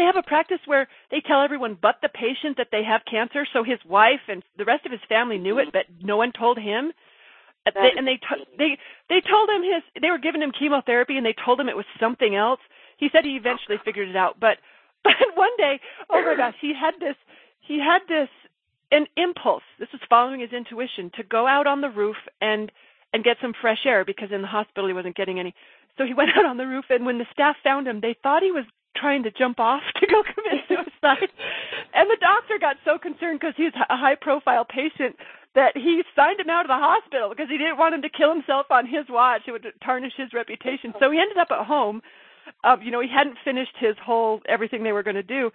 [0.00, 3.46] they have a practice where they tell everyone but the patient that they have cancer.
[3.52, 5.76] So his wife and the rest of his family knew it, mm-hmm.
[5.76, 6.92] but no one told him.
[7.66, 8.78] That They, and they t- they
[9.10, 11.84] they told him his they were giving him chemotherapy and they told him it was
[12.00, 12.60] something else.
[12.96, 14.56] He said he eventually figured it out, but
[15.04, 17.16] but one day, oh my gosh, he had this
[17.60, 18.30] he had this
[18.90, 19.62] an impulse.
[19.78, 22.72] This was following his intuition to go out on the roof and
[23.12, 25.54] and get some fresh air because in the hospital he wasn't getting any.
[25.98, 28.42] So he went out on the roof and when the staff found him, they thought
[28.42, 28.64] he was
[28.96, 31.30] trying to jump off to go commit suicide.
[31.94, 35.16] and the doctor got so concerned because he's a high profile patient
[35.54, 38.32] that he signed him out of the hospital because he didn't want him to kill
[38.32, 39.42] himself on his watch.
[39.46, 40.94] It would tarnish his reputation.
[41.00, 42.02] So he ended up at home.
[42.62, 45.50] Um, you know, he hadn't finished his whole everything they were going to do.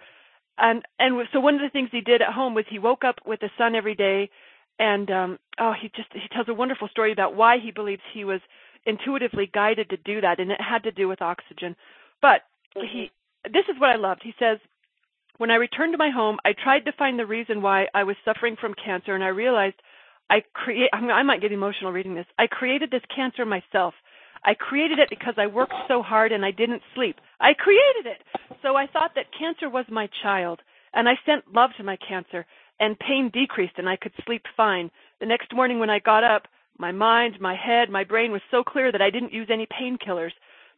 [0.58, 3.16] And and so one of the things he did at home was he woke up
[3.26, 4.30] with the sun every day
[4.78, 8.24] and um oh he just he tells a wonderful story about why he believes he
[8.24, 8.40] was
[8.86, 11.76] intuitively guided to do that and it had to do with oxygen.
[12.22, 12.42] But
[12.74, 13.10] he
[13.52, 14.22] this is what I loved.
[14.22, 14.58] He says
[15.38, 18.16] when I returned to my home, I tried to find the reason why I was
[18.24, 19.76] suffering from cancer, and I realized
[20.30, 20.90] I create.
[20.92, 22.26] I, might get emotional reading this.
[22.38, 23.94] I created this cancer myself.
[24.44, 27.16] I created it because I worked so hard and I didn't sleep.
[27.40, 28.22] I created it.
[28.62, 30.60] So I thought that cancer was my child,
[30.94, 32.46] and I sent love to my cancer,
[32.80, 34.90] and pain decreased, and I could sleep fine.
[35.20, 36.46] The next morning when I got up,
[36.78, 40.32] my mind, my head, my brain was so clear that I didn't use any painkillers.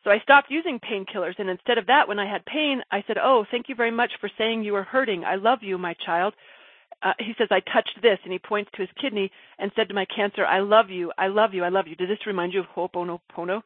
[0.09, 3.19] So I stopped using painkillers, and instead of that, when I had pain, I said,
[3.19, 5.23] "Oh, thank you very much for saying you were hurting.
[5.23, 6.33] I love you, my child."
[7.03, 9.95] Uh, he says, "I touched this," and he points to his kidney and said to
[9.95, 11.13] my cancer, "I love you.
[11.19, 11.63] I love you.
[11.63, 13.63] I love you." Does this remind you of Ho'oponopono?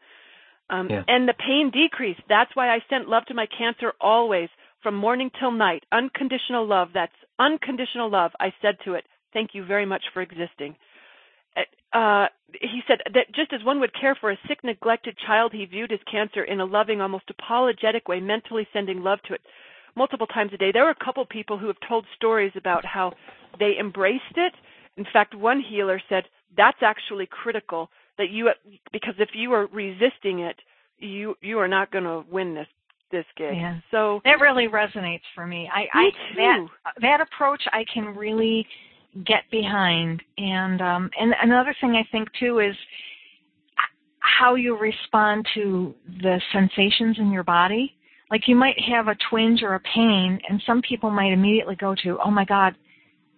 [0.68, 1.04] Um, Yeah.
[1.06, 2.22] And the pain decreased.
[2.26, 4.50] That's why I sent love to my cancer always,
[4.80, 5.84] from morning till night.
[5.92, 6.92] Unconditional love.
[6.92, 8.32] That's unconditional love.
[8.40, 10.74] I said to it, "Thank you very much for existing."
[11.92, 12.26] Uh,
[12.60, 15.90] he said that just as one would care for a sick, neglected child, he viewed
[15.90, 19.40] his cancer in a loving, almost apologetic way, mentally sending love to it
[19.96, 20.70] multiple times a day.
[20.72, 23.12] There were a couple people who have told stories about how
[23.58, 24.52] they embraced it.
[24.96, 26.24] In fact, one healer said
[26.56, 28.50] that's actually critical that you
[28.92, 30.56] because if you are resisting it,
[30.98, 32.66] you you are not going to win this
[33.10, 33.54] this gig.
[33.56, 33.78] Yeah.
[33.90, 35.68] So That really resonates for me.
[35.72, 36.68] I, Me I that too.
[37.02, 38.66] that approach I can really
[39.24, 40.22] get behind.
[40.38, 42.74] And um and another thing I think too is
[44.20, 47.94] how you respond to the sensations in your body.
[48.30, 51.94] Like you might have a twinge or a pain and some people might immediately go
[52.02, 52.74] to, "Oh my god,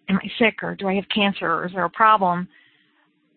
[0.08, 2.48] am I sick or do I have cancer or is there a problem?"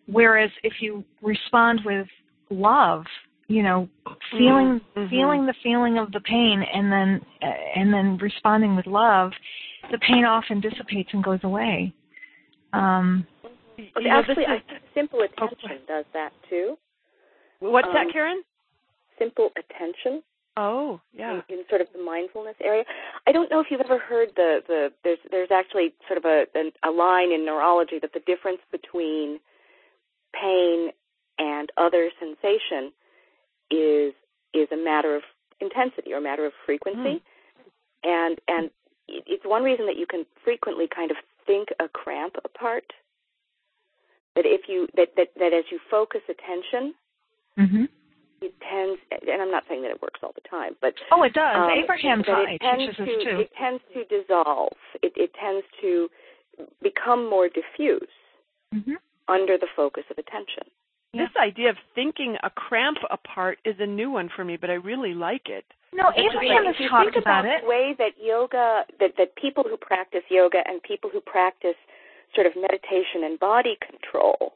[0.06, 2.08] Whereas if you respond with
[2.50, 3.04] love,
[3.48, 3.88] you know,
[4.30, 5.10] feeling Mhm.
[5.10, 9.32] feeling the feeling of the pain and then uh, and then responding with love,
[9.90, 11.92] the pain often dissipates and goes away.
[12.72, 13.26] Um,
[13.78, 16.76] know, this Actually, I is- think simple attention does that too.
[17.60, 18.42] what's that, um, Karen?
[19.18, 20.22] Simple attention
[20.56, 21.40] Oh, yeah.
[21.48, 22.84] in, in sort of the mindfulness area.
[23.26, 26.46] I don't know if you've ever heard the the there's there's actually sort of a
[26.56, 29.38] a, a line in neurology that the difference between
[30.32, 30.90] pain
[31.38, 32.92] and other sensation
[33.70, 34.14] is
[34.54, 35.22] is a matter of
[35.60, 37.22] intensity or a matter of frequency,
[38.04, 38.70] and and
[39.08, 41.16] it's one reason that you can frequently kind of
[41.48, 42.84] think a cramp apart.
[44.36, 46.94] That if you that that, that as you focus attention,
[47.56, 47.84] hmm
[48.40, 51.32] it tends, and I'm not saying that it works all the time, but Oh, it
[51.32, 51.56] does.
[51.56, 54.76] um, Abraham it tends teaches to it tends to dissolve.
[55.02, 56.08] It, it tends to
[56.82, 58.02] become more diffuse
[58.72, 58.94] hmm
[59.28, 60.64] under the focus of attention.
[61.12, 64.74] This idea of thinking a cramp apart is a new one for me, but I
[64.74, 65.64] really like it.
[65.92, 67.62] No, Abraham has if you talked think about about it.
[67.62, 71.76] the way that yoga, that that people who practice yoga and people who practice
[72.34, 74.54] sort of meditation and body control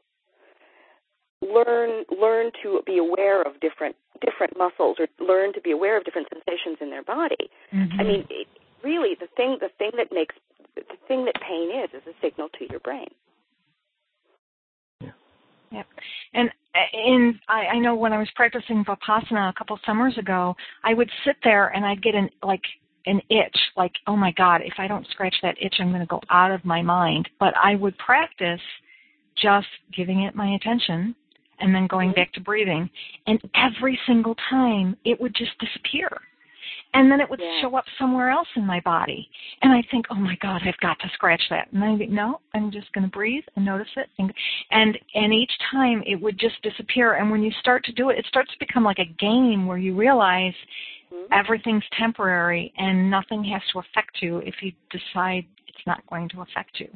[1.40, 6.04] learn learn to be aware of different different muscles or learn to be aware of
[6.04, 7.50] different sensations in their body.
[7.72, 7.98] Mhm.
[7.98, 8.46] I mean, it,
[8.82, 10.34] really, the thing the thing that makes
[10.76, 13.08] the thing that pain is is a signal to your brain.
[15.72, 15.86] Yep.
[16.34, 16.52] And
[16.92, 21.10] in I, I know when I was practicing Vipassana a couple summers ago, I would
[21.24, 22.62] sit there and I'd get an like
[23.06, 26.06] an itch, like, oh my God, if I don't scratch that itch, I'm going to
[26.06, 27.28] go out of my mind.
[27.40, 28.60] But I would practice
[29.36, 31.14] just giving it my attention
[31.60, 32.20] and then going mm-hmm.
[32.20, 32.88] back to breathing.
[33.26, 36.08] And every single time it would just disappear.
[36.94, 37.60] And then it would Yeah.
[37.62, 39.30] show up somewhere else in my body.
[39.62, 41.68] And I think, oh my God, I've got to scratch that.
[41.72, 44.10] And I think, no, I'm just going to breathe and notice it.
[44.18, 44.32] And,
[44.70, 47.14] and, and each time it would just disappear.
[47.14, 49.78] And when you start to do it, it starts to become like a game where
[49.78, 50.54] you realize
[51.12, 51.30] Mm-hmm.
[51.30, 56.40] everything's temporary and nothing has to affect you if you decide it's not going to
[56.40, 56.88] affect you.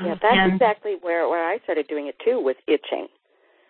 [0.00, 3.08] Yeah, that's And- exactly where where I started doing it too with itching.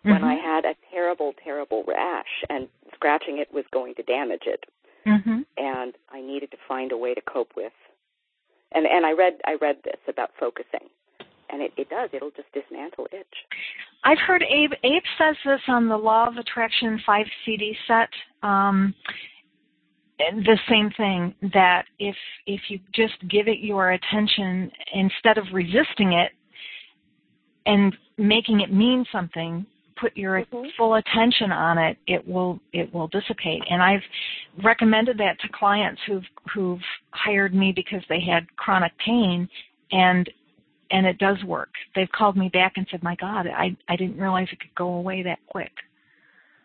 [0.02, 0.24] When Mhm.
[0.24, 4.62] I had a terrible, terrible rash and scratching it was going to damage it.
[5.06, 5.40] Mm-hmm.
[5.56, 7.72] and I needed to find a way to cope with.
[8.72, 10.88] And and I read I read this about focusing,
[11.50, 12.10] and it, it does.
[12.12, 13.36] It'll just dismantle itch.
[14.04, 18.08] I've heard Abe Abe says this on the Law of Attraction five CD set.
[18.42, 18.94] Um,
[20.18, 25.44] and the same thing that if if you just give it your attention instead of
[25.52, 26.32] resisting it
[27.66, 29.66] and making it mean something,
[30.02, 30.66] put your mm-hmm.
[30.76, 33.62] full attention on it, it will it will dissipate.
[33.70, 34.02] And I've
[34.62, 39.48] recommended that to clients who've who've hired me because they had chronic pain
[39.92, 40.28] and
[40.90, 41.70] and it does work.
[41.94, 44.94] They've called me back and said, "My God, I I didn't realize it could go
[44.94, 45.72] away that quick."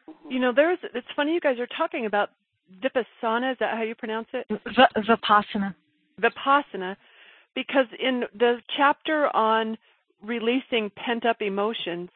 [0.09, 0.31] Mm-hmm.
[0.31, 0.79] You know, there's.
[0.95, 2.31] It's funny you guys are talking about
[2.83, 3.51] vipassana.
[3.51, 4.47] Is that how you pronounce it?
[4.49, 5.75] V- Vipassana.
[6.19, 6.97] Vipassana,
[7.53, 9.77] because in the chapter on
[10.23, 12.09] releasing pent-up emotions,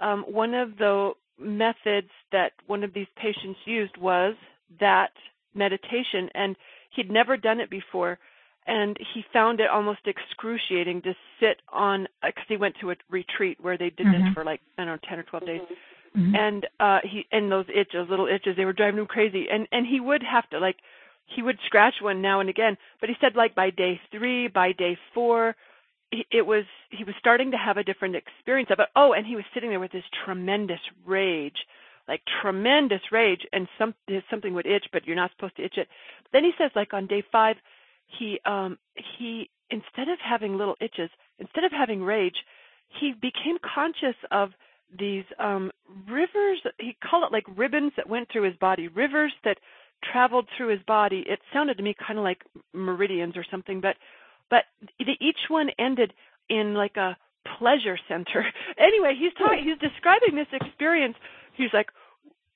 [0.00, 4.34] um, one of the methods that one of these patients used was
[4.78, 5.10] that
[5.54, 6.56] meditation, and
[6.94, 8.18] he'd never done it before,
[8.66, 13.58] and he found it almost excruciating to sit on because he went to a retreat
[13.60, 14.34] where they did this Mhm.
[14.34, 15.62] for like I don't know ten or 12 days,
[16.16, 16.36] Mhm.
[16.36, 19.86] and uh he and those itches little itches they were driving him crazy and and
[19.86, 20.76] he would have to like
[21.26, 24.72] he would scratch one now and again but he said like by day 3 by
[24.72, 25.54] day 4 he-
[26.12, 28.88] it was he was starting to have a different experience of it.
[28.96, 31.66] Oh and he was sitting there with this tremendous rage
[32.08, 33.94] like tremendous rage and some
[34.30, 35.88] something would itch but you're not supposed to itch it.
[36.32, 37.56] Then he says like on day 5
[38.18, 38.78] he um
[39.16, 42.36] he instead of having little itches instead of having rage
[42.88, 44.50] he became conscious of
[44.98, 45.70] these um
[46.08, 49.58] rivers he called it like ribbons that went through his body rivers that
[50.12, 51.24] traveled through his body.
[51.28, 52.42] It sounded to me kind of like
[52.72, 53.96] meridians or something but
[54.50, 54.64] but
[54.98, 56.12] the, each one ended
[56.48, 57.16] in like a
[57.58, 58.44] pleasure center.
[58.78, 61.16] Anyway he's talking he's describing this experience.
[61.54, 61.88] He's like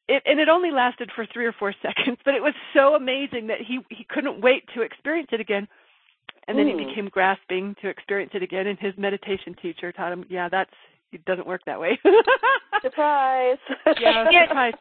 [0.09, 3.48] it, and it only lasted for three or four seconds but it was so amazing
[3.48, 5.68] that he he couldn't wait to experience it again.
[6.48, 6.78] And then he Hmm.
[6.78, 10.74] became grasping to experience it again and his meditation teacher taught him yeah that's
[11.14, 11.98] it doesn't work that way
[12.83, 13.59] Surprise!
[14.00, 14.44] yeah, Yeah.
[14.48, 14.74] surprise.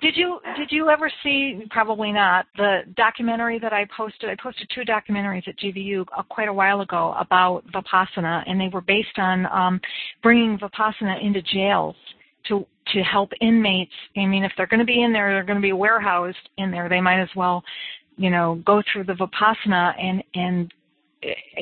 [0.00, 1.62] Did you did you ever see?
[1.70, 2.46] Probably not.
[2.56, 4.28] The documentary that I posted.
[4.28, 8.68] I posted two documentaries at GVU uh, quite a while ago about vipassana, and they
[8.72, 9.80] were based on um,
[10.22, 11.94] bringing vipassana into jails
[12.48, 13.92] to to help inmates.
[14.16, 16.70] I mean, if they're going to be in there, they're going to be warehoused in
[16.70, 16.88] there.
[16.88, 17.62] They might as well,
[18.16, 20.74] you know, go through the vipassana and and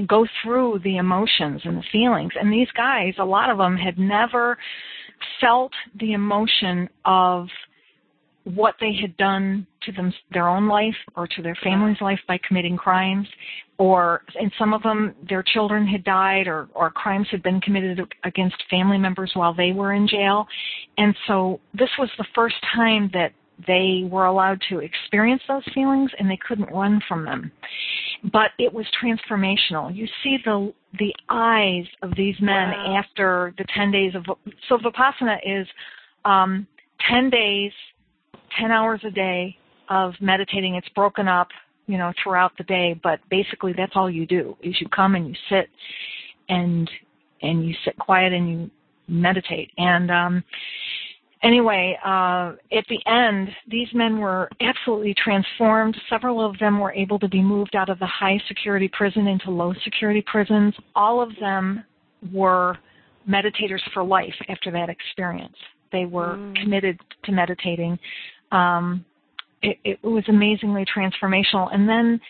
[0.06, 2.32] go through the emotions and the feelings.
[2.38, 4.58] And these guys, a lot of them had never
[5.40, 7.48] felt the emotion of
[8.44, 12.38] what they had done to them their own life or to their family's life by
[12.46, 13.28] committing crimes.
[13.78, 18.00] Or and some of them their children had died or or crimes had been committed
[18.24, 20.46] against family members while they were in jail.
[20.98, 23.32] And so this was the first time that
[23.66, 27.50] they were allowed to experience those feelings and they couldn't run from them
[28.32, 32.96] but it was transformational you see the the eyes of these men Wow.
[32.98, 34.24] after the 10 days of
[34.68, 35.66] so vipassana is
[36.24, 36.66] um
[37.08, 37.72] 10 days
[38.60, 39.56] 10 hours a day
[39.88, 40.74] of meditating.
[40.74, 41.48] It's broken up,
[41.86, 45.28] you know, throughout the day, but basically that's all you do is you come and
[45.28, 45.68] you sit
[46.48, 46.90] and,
[47.42, 48.70] and you sit quiet and you
[49.08, 49.70] meditate.
[49.76, 50.44] And, um,
[51.42, 55.96] anyway, uh, at the end, these men were absolutely transformed.
[56.08, 59.50] Several of them were able to be moved out of the high security prison into
[59.50, 60.74] low security prisons.
[60.94, 61.84] All of them
[62.32, 62.78] were
[63.28, 65.56] meditators for life after that experience.
[65.90, 66.56] They were Mm.
[66.56, 67.98] committed to meditating.
[68.50, 69.04] Um,
[69.62, 71.72] it, it was amazingly transformational.
[71.72, 72.20] And then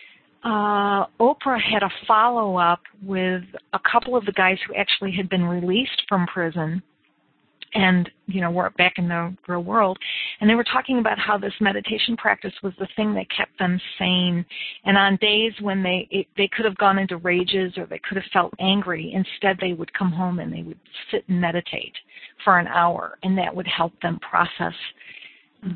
[0.45, 5.29] uh, Oprah had a follow up with a couple of the guys who actually had
[5.29, 6.83] been released from prison
[7.75, 9.99] and you know were back in the real world
[10.41, 13.81] and they were talking about how this meditation practice was the thing that kept them
[13.99, 14.45] sane
[14.85, 18.17] and on days when they it, they could have gone into rages or they could
[18.17, 20.79] have felt angry instead they would come home and they would
[21.11, 21.95] sit and meditate
[22.45, 24.75] for an hour and that would help them process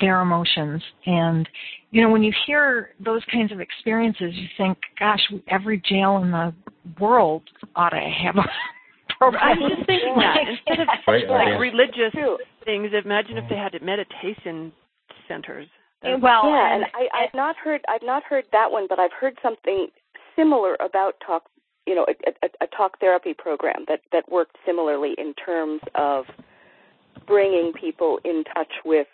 [0.01, 0.83] their emotions.
[1.07, 1.49] And,
[1.91, 6.31] you know, when you hear those kinds of experiences, you think, gosh, every jail in
[6.31, 6.53] the
[7.01, 7.43] world
[7.75, 8.43] ought to have a
[9.19, 9.43] program.
[9.43, 10.37] I was just thinking that.
[10.49, 11.59] Instead of Right, like yeah.
[11.59, 12.13] religious
[12.65, 14.73] things, imagine if they had meditation
[15.29, 15.67] centers.
[16.03, 18.99] That- well, yeah, and- and I, I've not heard I've not heard that one, but
[18.99, 19.89] I've heard something
[20.37, 21.45] similar about talk.
[21.87, 26.25] You know, a, a, a talk therapy program that that worked similarly in terms of
[27.27, 29.07] bringing people in touch with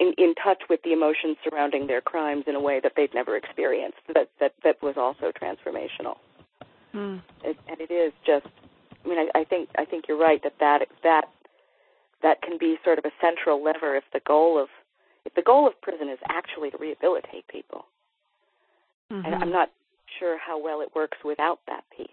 [0.00, 3.36] in, in touch with the emotions surrounding their crimes in a way that they'd never
[3.36, 3.98] experienced.
[4.14, 6.16] That that that was also transformational.
[6.92, 7.16] Hmm.
[7.44, 8.46] It, and it is just.
[9.04, 11.28] I mean, I, I think I think you're right that that that
[12.22, 14.68] that can be sort of a central lever if the goal of
[15.24, 17.86] if the goal of prison is actually to rehabilitate people.
[19.12, 19.24] Mhm.
[19.26, 19.70] And I'm not
[20.18, 22.08] sure how well it works without that piece.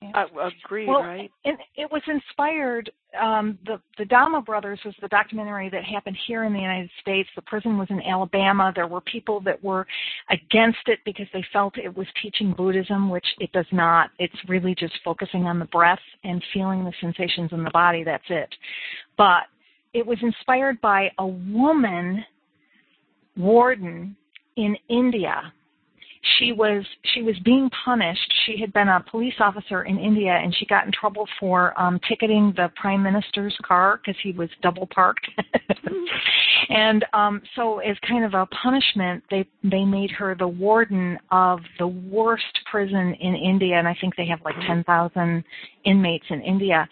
[0.00, 0.26] I
[0.64, 1.30] agree, well, right?
[1.44, 2.90] And it was inspired.
[3.20, 7.28] Um, the the Dhamma Brothers was the documentary that happened here in the United States.
[7.34, 8.72] The prison was in Alabama.
[8.74, 9.86] There were people that were
[10.30, 14.10] against it because they felt it was teaching Buddhism, which it does not.
[14.20, 18.04] It's really just focusing on the breath and feeling the sensations in the body.
[18.04, 18.54] That's it.
[19.16, 19.44] But
[19.94, 22.24] it was inspired by a woman
[23.36, 24.16] warden
[24.56, 25.52] in India
[26.38, 28.32] she was she was being punished.
[28.46, 32.00] She had been a police officer in India, and she got in trouble for um,
[32.08, 35.26] ticketing the prime minister's car because he was double parked.
[36.68, 41.60] and um, so, as kind of a punishment, they they made her the warden of
[41.78, 45.44] the worst prison in India, and I think they have like ten thousand
[45.84, 46.88] inmates in India.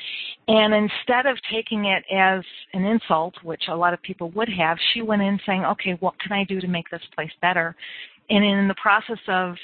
[0.49, 4.79] And instead of taking it as an insult, which a lot of people would have,
[4.95, 7.75] she went in saying, "Okay, what can I do to make this place better?"
[8.31, 9.55] And in the process of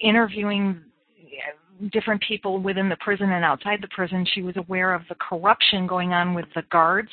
[0.00, 0.80] interviewing
[1.22, 5.14] uh, different people within the prison and outside the prison, she was aware of the
[5.16, 7.10] corruption going on with the guards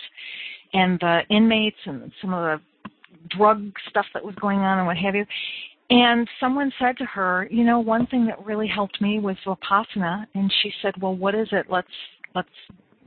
[0.74, 2.62] and the inmates and some of the
[3.38, 5.26] drug stuff that was going on and what have you.
[5.90, 10.26] And someone said to her, you know, one thing that really helped me was Vipassana.
[10.34, 11.68] And she said, well, what is it?
[11.70, 11.88] Let's,
[12.36, 12.48] let's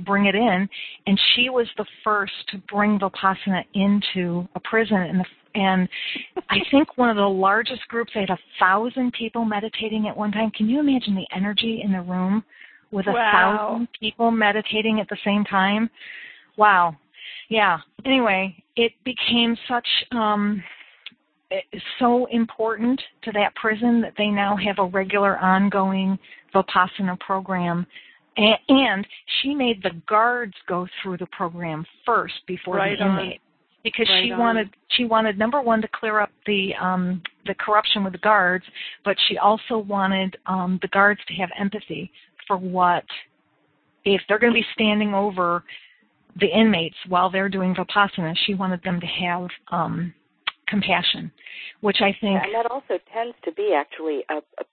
[0.00, 0.68] bring it in.
[1.06, 4.98] And she was the first to bring Vipassana into a prison.
[4.98, 5.24] And, the,
[5.56, 5.88] and
[6.50, 10.30] I think one of the largest groups, they had a thousand people meditating at one
[10.30, 10.50] time.
[10.50, 12.44] Can you imagine the energy in the room
[12.90, 13.32] with a Wow.
[13.32, 15.88] thousand people meditating at the same time?
[16.56, 16.96] Wow.
[17.48, 17.78] Yeah.
[18.04, 20.62] Anyway, it became such, um,
[21.98, 26.18] so important to that prison that they now have a regular ongoing
[26.54, 27.86] Vipassana program.
[28.36, 29.06] And
[29.40, 33.42] she made the guards go through the program first before Right the inmates
[33.86, 34.38] because Right she on.
[34.40, 38.64] wanted she wanted number one to clear up the um the corruption with the guards,
[39.04, 42.10] but she also wanted um the guards to have empathy
[42.48, 43.04] for what
[44.04, 45.62] if they're going to be standing over
[46.40, 50.12] the inmates while they're doing vipassana, she wanted them to have um
[50.66, 51.30] compassion,
[51.80, 54.64] which I think And that also tends to be actually a, a,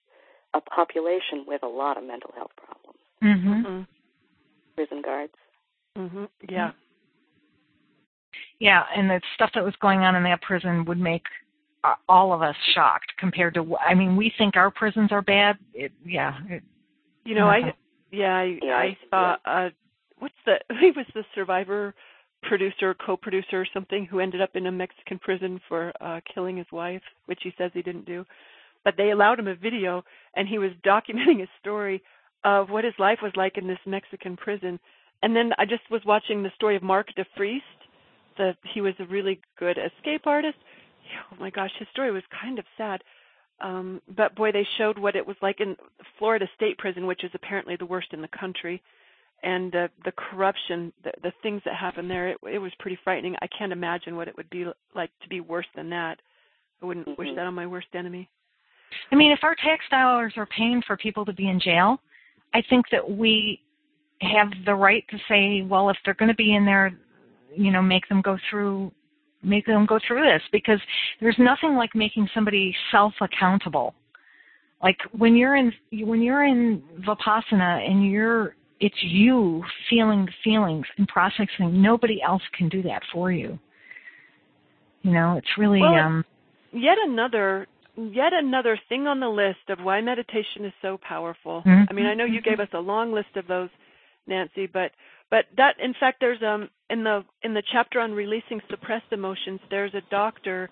[0.56, 3.00] a population with a lot of mental health problems.
[3.22, 3.88] mhm Mhm.
[4.76, 5.34] Prison guards.
[5.96, 6.28] Mhm.
[6.50, 6.72] Yeah.
[8.64, 11.26] Yeah, and the stuff that was going on in that prison would make
[11.84, 13.76] uh, all of us shocked compared to.
[13.76, 15.58] I mean, we think our prisons are bad.
[15.74, 16.38] It, yeah.
[16.48, 16.64] It,
[17.26, 17.66] You know, Mhm.
[17.66, 17.74] I
[18.12, 19.70] yeah, I, Yeah, I saw uh
[20.20, 21.94] what's the he was the survivor
[22.42, 26.72] producer, co-producer or something who ended up in a Mexican prison for uh killing his
[26.72, 28.26] wife, which he says he didn't do.
[28.86, 30.06] But they allowed him a video
[30.36, 32.02] and he was documenting his story
[32.46, 34.80] of what his life was like in this Mexican prison.
[35.22, 37.83] And then I just was watching the story of Mark DeFriest.
[38.38, 40.58] The he was a really good escape artist.
[41.32, 43.04] Oh my gosh, his story was kind of sad.
[43.60, 45.76] Um but boy they showed what it was like in
[46.18, 48.82] Florida State Prison which is apparently the worst in the country.
[49.44, 53.36] And the the corruption the the things that happened there it, it was pretty frightening.
[53.42, 54.66] I can't imagine what it would be
[54.96, 56.20] like to be worse than that.
[56.82, 57.36] I wouldn't wish Mhm.
[57.36, 58.30] that on my worst enemy.
[59.12, 62.00] I mean, if our tax dollars are paying for people to be in jail,
[62.54, 63.62] I think that we
[64.22, 66.94] have the right to say, well, if they're going to be in there,
[67.56, 68.92] you know, make them go through
[69.44, 70.80] make them go through this because
[71.20, 73.94] there's nothing like making somebody self accountable.
[74.82, 80.86] Like when you're in when you're in vipassana and you're it's you feeling the feelings
[80.98, 81.82] and processing.
[81.82, 83.58] Nobody else can do that for you.
[85.04, 86.26] You know, it's really Well, um
[86.74, 91.64] yet another yet another thing on the list of why meditation is so powerful.
[91.66, 91.88] Mhm.
[91.90, 93.70] I mean, I know you gave us a long list of those,
[94.28, 94.92] Nancy, but
[95.30, 99.60] but that in fact there's um in the in the chapter on releasing suppressed emotions,
[99.70, 100.70] there's a doctor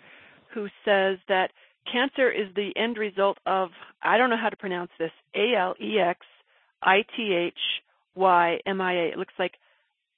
[0.54, 1.50] who says that
[1.92, 3.70] cancer is the end result of
[4.04, 6.20] I don't know how to pronounce this A L E X
[6.84, 7.62] I T H
[8.16, 9.06] Y M I A.
[9.14, 9.54] It looks like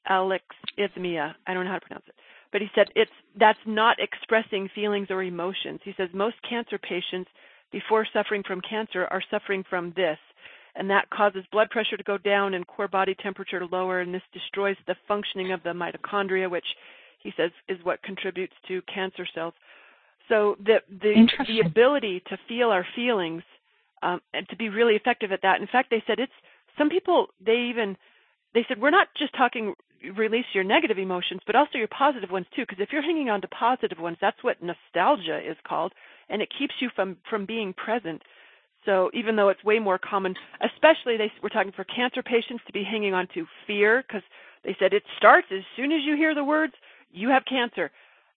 [0.10, 1.34] alexithymia.
[1.48, 2.16] I don't know how to pronounce it.
[2.52, 5.80] but he said it's that's not expressing feelings or emotions.
[5.84, 7.30] He says most cancer patients
[7.72, 10.20] before suffering from cancer are suffering from this
[10.76, 14.14] and that causes blood pressure to go down and core body temperature to lower and
[14.14, 16.66] this destroys the functioning of the mitochondria which
[17.24, 19.54] he says is what contributes to cancer cells.
[20.30, 23.44] So the the the ability to feel our feelings
[24.02, 25.62] um, and to be really effective at that.
[25.62, 26.32] In fact, they said it's
[26.78, 27.98] some people they even
[28.54, 29.74] they said we're not just talking
[30.18, 32.64] release your negative emotions, but also your positive ones too.
[32.64, 35.94] Because if you're hanging on to positive ones, that's what nostalgia is called,
[36.30, 38.22] and it keeps you from from being present.
[38.86, 42.74] So even though it's way more common, especially they were talking for cancer patients to
[42.74, 44.24] be hanging on to fear, because
[44.64, 46.74] they said it starts as soon as you hear the words
[47.12, 47.92] you have cancer,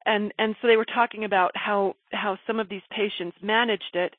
[0.04, 4.14] and and so they were talking about how how some of these patients managed it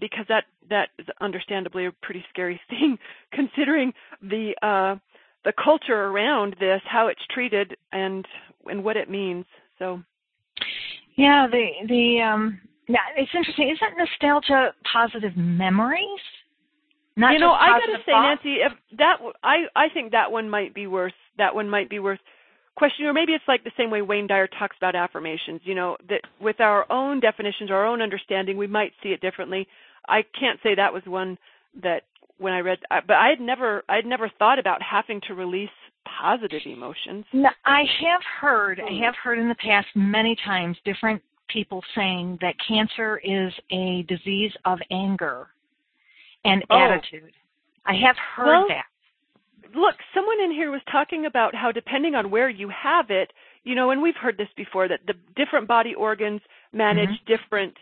[0.00, 2.98] because that that is understandably a pretty scary thing
[3.32, 3.92] considering
[4.22, 4.96] the uh
[5.44, 8.26] the culture around this, how it's treated, and
[8.66, 9.44] and what it means.
[9.78, 10.02] So,
[11.16, 12.60] yeah, the the um,
[12.92, 13.70] yeah, it's interesting.
[13.70, 16.20] Isn't nostalgia positive memories?
[17.16, 18.40] Not you know, I got to say, thoughts?
[18.44, 21.98] Nancy, if that I I think that one might be worth that one might be
[21.98, 22.20] worth
[22.76, 25.62] questioning, or maybe it's like the same way Wayne Dyer talks about affirmations.
[25.64, 29.66] You know, that with our own definitions, our own understanding, we might see it differently.
[30.06, 31.38] I can't say that was one
[31.82, 32.02] that
[32.38, 35.70] when I read, but I had never, I had never thought about having to release
[36.04, 37.24] positive emotions.
[37.32, 38.86] No, I have heard, hmm.
[38.92, 41.22] I have heard in the past many times different
[41.52, 45.48] people saying that cancer is a disease of anger
[46.44, 46.76] and Oh.
[46.78, 47.32] attitude.
[47.84, 48.86] I have heard Well, that.
[49.74, 53.32] Look, someone in here was talking about how depending on where you have it,
[53.64, 56.42] you know, and we've heard this before that the different body organs
[56.72, 57.24] manage Mhm.
[57.26, 57.78] different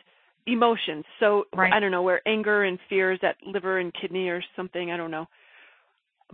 [0.47, 1.05] emotions.
[1.19, 1.73] So Right.
[1.73, 4.91] I don't know where anger and fear is at liver and kidney or something.
[4.91, 5.29] I don't know.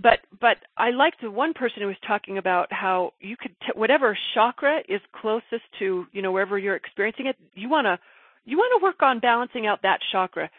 [0.00, 3.72] But but I liked the one person who was talking about how you could t-
[3.74, 7.98] whatever chakra is closest to you know wherever you're experiencing it, you want to
[8.44, 10.50] you want to work on balancing out that chakra.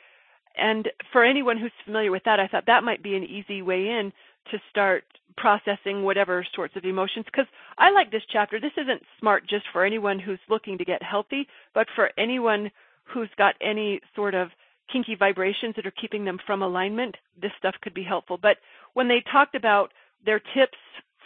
[0.57, 3.87] And for anyone who's familiar with that, I thought that might be an easy way
[3.87, 4.11] in
[4.51, 5.03] to start
[5.35, 7.25] processing whatever sorts of emotions.
[7.25, 7.45] Because
[7.77, 8.59] I like this chapter.
[8.59, 12.71] This isn't smart just for anyone who's looking to get healthy, but for anyone
[13.03, 14.49] who's got any sort of
[14.91, 18.37] kinky vibrations that are keeping them from alignment, this stuff could be helpful.
[18.41, 18.57] But
[18.97, 19.91] when they talked about
[20.25, 20.79] their tips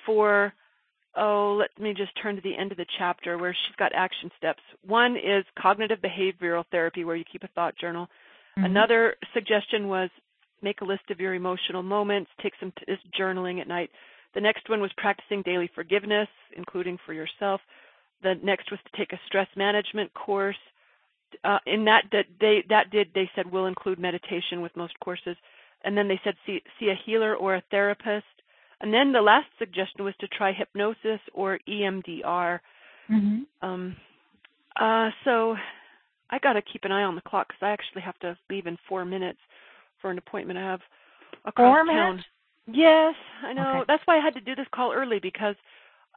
[0.05, 0.51] for,
[1.15, 4.29] oh, let me just turn to the end of the chapter where she's got action
[4.37, 4.61] steps.
[4.85, 8.09] One is cognitive behavioral therapy, where you keep a thought journal.
[8.57, 8.65] Mhm.
[8.65, 10.09] Another suggestion was
[10.61, 13.89] make a list of your emotional moments, take some t- this journaling at night.
[14.33, 17.61] The next one was practicing daily forgiveness, including for yourself.
[18.21, 20.59] The next was to take a stress management course.
[21.45, 25.37] Uh, in that that they that did they said will include meditation with most courses,
[25.83, 28.25] and then they said see see a healer or a therapist.
[28.81, 32.59] And then the last suggestion was to try hypnosis or EMDR.
[33.09, 33.45] Mhm.
[33.61, 33.95] Um,
[34.75, 35.55] uh, so
[36.31, 38.65] I got to keep an eye on the clock because I actually have to leave
[38.65, 39.39] in four minutes
[40.01, 40.81] for an appointment I have
[41.45, 42.15] across Four town.
[42.15, 42.27] minutes?
[42.67, 43.79] Yes, I know.
[43.79, 43.85] Okay.
[43.87, 45.55] That's why I had to do this call early because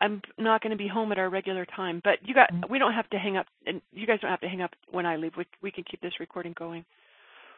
[0.01, 2.01] I'm not going to be home at our regular time.
[2.05, 2.69] But you got Mhm.
[2.69, 5.07] we don't have to hang up, and you guys don't have to hang up when
[5.07, 5.37] I leave.
[5.37, 6.85] We we can keep this recording going.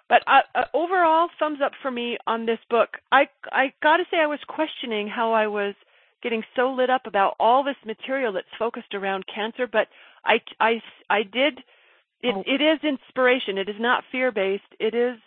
[0.09, 2.91] But uh, uh, overall, thumbs up for me on this book.
[3.13, 5.75] I I got to say I was questioning how I was
[6.23, 9.89] getting so lit up about all this material that's focused around cancer, but
[10.25, 10.81] I I
[11.11, 11.59] I did
[12.23, 12.43] it Oh.
[12.47, 13.59] it is inspiration.
[13.59, 14.63] It is not fear based.
[14.79, 15.19] It is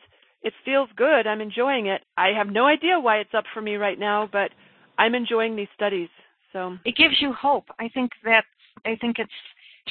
[0.42, 1.28] it feels good.
[1.28, 2.02] I'm enjoying it.
[2.18, 4.52] I have no idea why it's up for me right now, but
[4.98, 6.10] I'm enjoying these studies.
[6.54, 7.66] So It gives you hope.
[7.80, 8.46] I think that
[8.86, 9.32] I think it's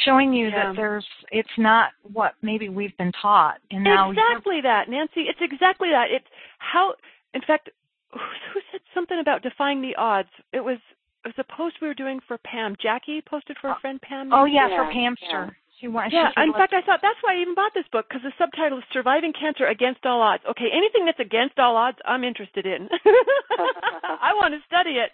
[0.05, 0.69] showing you Yeah.
[0.69, 5.23] that there's it's not what maybe we've been taught and now exactly that, Nancy.
[5.23, 6.11] It's exactly that.
[6.11, 6.27] It's
[6.59, 6.95] how.
[7.35, 7.71] In fact,
[8.13, 10.31] who said something about defying the odds?
[10.53, 10.79] It was
[11.25, 12.77] it was a post we were doing for Pam.
[12.81, 13.81] Jackie posted for a oh.
[13.81, 14.33] friend Pam.
[14.33, 15.57] Oh yeah, Yeah, for Pamster.
[15.81, 18.07] She wants Yeah, she in fact, I thought that's why I even bought this book
[18.09, 21.99] because the subtitle is "Surviving Cancer Against All Odds." Okay, anything that's against all odds,
[22.05, 22.89] I'm interested in.
[24.21, 25.11] I want to study it.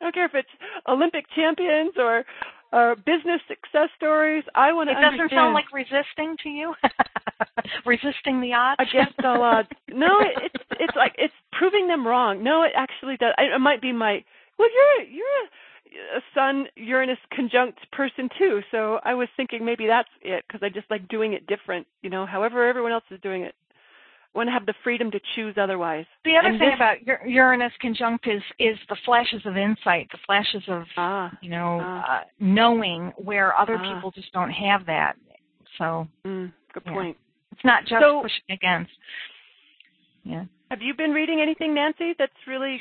[0.00, 0.50] I don't care if it's
[0.88, 2.24] Olympic champions or
[2.72, 4.44] or business success stories.
[4.54, 4.92] I want to.
[4.92, 6.74] it doesn't understand sound like resisting to you.
[7.86, 8.80] resisting the odds.
[8.80, 9.68] against all odds.
[9.88, 12.42] No, it, it's it's like it's proving them wrong.
[12.42, 13.34] No, it actually does.
[13.38, 14.24] It, it might be my
[14.58, 14.68] well.
[14.68, 15.26] You're you're
[16.14, 20.62] a, a Sun Uranus conjunct person too, so I was thinking maybe that's it because
[20.62, 21.86] I just like doing it different.
[22.02, 23.54] You know, however everyone else is doing it.
[24.38, 26.06] I want to have the freedom to choose otherwise.
[26.24, 30.08] The other And thing this- about Ur- Uranus conjunct is is the flashes of insight,
[30.12, 32.20] the flashes of Ah, you know Ah.
[32.20, 33.94] uh, knowing where other Ah.
[33.94, 35.16] people just don't have that.
[35.76, 36.92] So mm, good Yeah.
[36.92, 37.16] point.
[37.50, 38.92] it's not just So- pushing against.
[40.22, 40.44] Yeah.
[40.70, 42.12] Have you been reading anything, Nancy?
[42.16, 42.80] That's really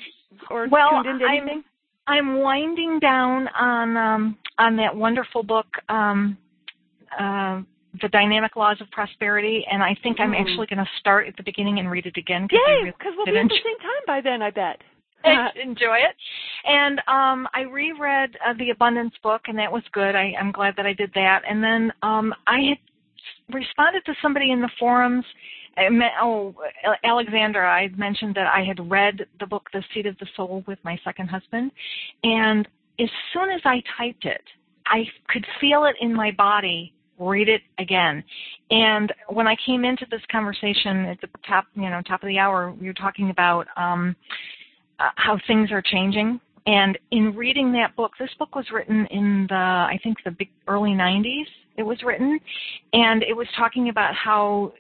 [0.52, 1.64] or Well, tuned into I'm-
[2.06, 6.38] I'm winding down on um on that wonderful book, um,
[7.18, 7.62] uh,
[8.02, 10.42] The Dynamic Laws of Prosperity, and I think I'm Mm.
[10.42, 12.48] actually going to start at the beginning and read it again.
[12.52, 12.60] I Yay!
[12.80, 14.82] really Because we'll be at the same time by then, I bet.
[15.24, 16.16] I enjoy it.
[16.66, 20.16] And um, I reread uh, the Abundance book, and that was good.
[20.16, 21.44] I, I'm glad that I did that.
[21.50, 22.78] And then um, I had
[23.56, 25.26] responded to somebody in the forums.
[25.78, 26.56] I met, oh,
[27.04, 30.80] Alexandra, I mentioned that I had read the book The Seat of the Soul with
[30.84, 31.72] my second husband.
[32.24, 32.68] And
[33.00, 34.42] as soon as I typed it,
[34.88, 38.24] I could feel it in my body read it again.
[38.70, 42.38] And when I came into this conversation at the top, you know, top of the
[42.38, 44.16] hour, we were talking about um,
[45.00, 46.40] uh, how things are changing.
[46.66, 50.50] And in reading that book, this book was written in the, I think, the big
[50.68, 51.46] early 90s.
[51.78, 52.40] It was written,
[52.94, 54.74] and it was talking about how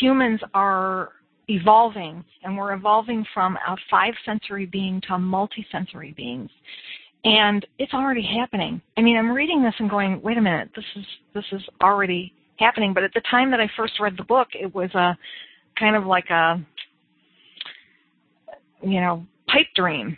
[0.00, 1.10] humans are
[1.48, 6.50] evolving, and we're evolving from a five-sensory being to multi-sensory beings
[7.24, 8.80] and it's already happening.
[8.96, 11.04] I mean, I'm reading this and going, wait a minute, this is
[11.34, 12.92] this is already happening.
[12.92, 15.16] But at the time that I first read the book, it was a
[15.78, 16.64] kind of like a
[18.82, 20.16] you know pipe dream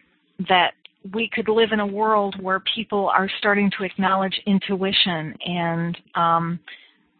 [0.48, 0.72] that
[1.14, 6.58] we could live in a world where people are starting to acknowledge intuition and um,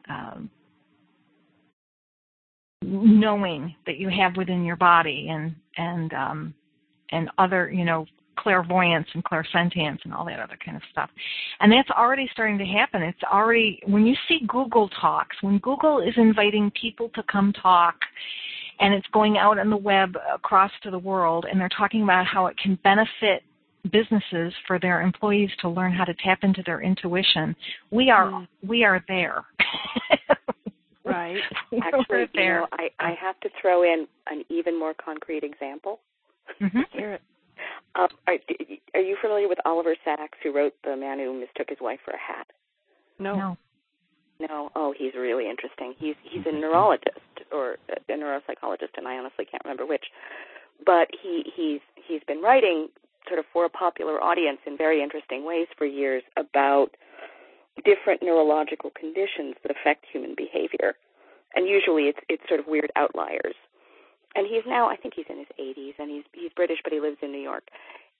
[0.08, 0.50] um,
[2.82, 6.54] knowing that you have within your body and and um,
[7.12, 8.06] and other you know
[8.36, 11.10] clairvoyance and clairsentience and all that other kind of stuff.
[11.60, 13.02] And that's already starting to happen.
[13.02, 17.96] It's already, when you see Google Talks, when Google is inviting people to come talk
[18.80, 22.26] and it's going out on the web across to the world and they're talking about
[22.26, 23.42] how it can benefit
[23.90, 27.54] businesses for their employees to learn how to tap into their intuition,
[27.90, 28.48] we are, mm.
[28.66, 29.44] we are there.
[31.04, 31.40] right.
[31.82, 32.60] Actually, you there.
[32.60, 36.00] know, I, I have to throw in an even more concrete example.
[36.60, 36.80] Mm-hmm.
[36.92, 37.22] Hear it.
[37.94, 38.38] Um, are,
[38.94, 42.12] are you familiar with Oliver Sacks, who wrote The Man Who Mistook His Wife for
[42.12, 42.46] a Hat?
[43.18, 43.36] No.
[43.36, 43.56] No.
[44.38, 44.70] No.
[44.74, 45.94] Oh, he's really interesting.
[45.98, 47.18] He's he's a neurologist
[47.50, 50.04] or a neuropsychologist, and I honestly can't remember which.
[50.84, 52.88] But he he's he's been writing
[53.28, 56.90] sort of for a popular audience in very interesting ways for years about
[57.84, 60.94] different neurological conditions that affect human behavior,
[61.54, 63.54] and usually it's it's sort of weird outliers
[64.36, 67.00] and he's now I think he's in his 80s and he's he's British but he
[67.00, 67.68] lives in New York.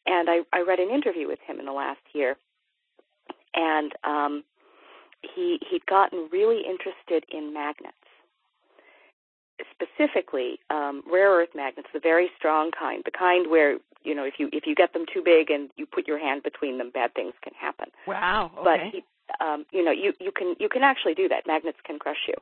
[0.07, 2.37] And I I read an interview with him in the last year
[3.55, 4.45] and um
[5.23, 7.97] he he'd gotten really interested in magnets.
[9.73, 14.35] Specifically, um rare earth magnets, the very strong kind, the kind where, you know, if
[14.39, 17.15] you if you get them too big and you put your hand between them, bad
[17.15, 17.87] things can happen.
[18.07, 18.51] Wow.
[18.59, 18.65] Okay.
[18.65, 19.05] But he,
[19.45, 21.47] um you know, you you can you can actually do that.
[21.47, 22.35] Magnets can crush you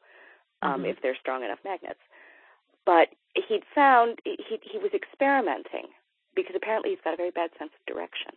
[0.62, 0.86] um mm-hmm.
[0.86, 2.00] if they're strong enough magnets
[2.86, 5.88] but he'd found he he was experimenting
[6.34, 8.32] because apparently he's got a very bad sense of direction,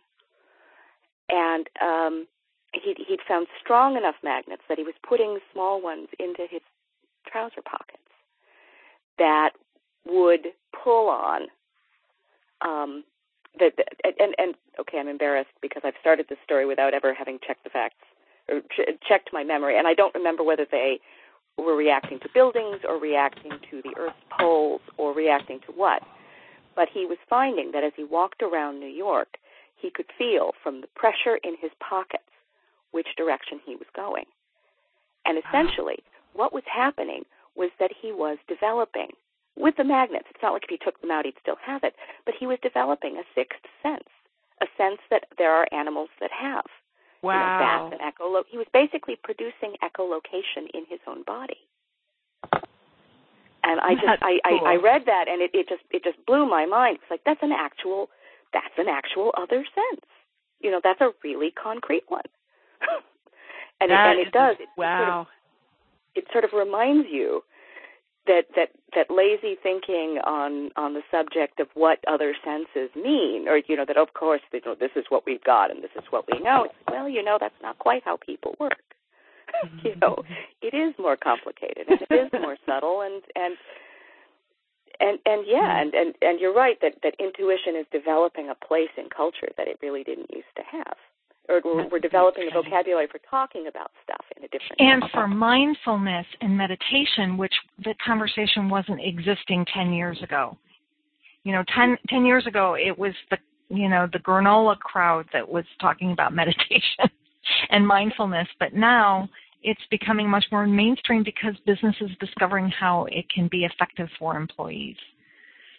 [1.28, 2.26] and um,
[2.72, 6.62] he he'd found strong enough magnets that he was putting small ones into his
[7.26, 8.02] trouser pockets
[9.18, 9.50] that
[10.06, 11.42] would pull on.
[12.60, 13.04] Um,
[13.58, 13.84] the, the,
[14.20, 17.70] and and okay, I'm embarrassed because I've started this story without ever having checked the
[17.70, 18.04] facts
[18.48, 21.00] or ch- checked my memory, and I don't remember whether they
[21.64, 26.02] were reacting to buildings or reacting to the Earth's poles or reacting to what.
[26.76, 29.36] But he was finding that as he walked around New York,
[29.76, 32.22] he could feel from the pressure in his pockets
[32.92, 34.24] which direction he was going.
[35.24, 35.48] And ah.
[35.48, 35.98] essentially,
[36.32, 37.24] what was happening
[37.56, 39.10] was that he was developing
[39.56, 40.26] with the magnets.
[40.30, 41.94] It's not like if he took them out, he'd still have it,
[42.24, 44.08] but he was developing a sixth sense,
[44.62, 46.64] a sense that there are animals that have.
[47.22, 47.34] Wow.
[47.34, 51.58] You know, bats and echolo- he was basically producing echolocation in his own body.
[53.64, 54.66] And I just That's I, cool.
[54.66, 56.98] I, I read that and it, it just it just blew my mind.
[57.02, 58.08] It's like that's an actual
[58.52, 60.06] that's an actual other sense.
[60.60, 62.22] You know, that's a really concrete one.
[63.80, 64.56] and, it, and it does.
[64.60, 65.26] It, wow.
[66.14, 67.42] It sort of reminds you
[68.28, 73.60] that that that lazy thinking on on the subject of what other senses mean, or
[73.66, 76.04] you know that of course you know this is what we've got and this is
[76.10, 76.64] what we know.
[76.64, 78.84] It's, well, you know that's not quite how people work.
[79.82, 80.32] you know, mm-hmm.
[80.62, 83.56] it is more complicated and it is more subtle and and
[85.00, 85.80] and and yeah, mm-hmm.
[85.80, 89.68] and and and you're right that that intuition is developing a place in culture that
[89.68, 90.96] it really didn't used to have.
[91.48, 95.08] Or we're, we're developing a vocabulary for talking about stuff in a different and way.
[95.12, 100.58] for mindfulness and meditation, which the conversation wasn't existing 10 years ago.
[101.44, 103.38] You know, 10, 10 years ago, it was the,
[103.70, 107.10] you know, the granola crowd that was talking about meditation
[107.70, 109.26] and mindfulness, but now
[109.62, 114.36] it's becoming much more mainstream because business is discovering how it can be effective for
[114.36, 114.96] employees.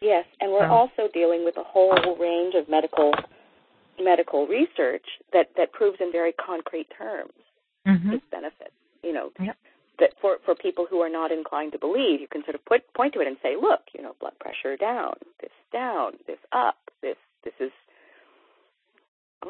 [0.01, 3.13] Yes, and we're So- also dealing with a whole range of medical
[4.01, 7.33] medical research that that proves in very concrete terms
[7.87, 8.13] mm-hmm.
[8.13, 8.73] its benefits.
[9.03, 9.57] You know, yep.
[9.99, 12.81] that for for people who are not inclined to believe, you can sort of put
[12.93, 16.77] point to it and say, look, you know, blood pressure down, this down, this up,
[17.01, 17.71] this this is.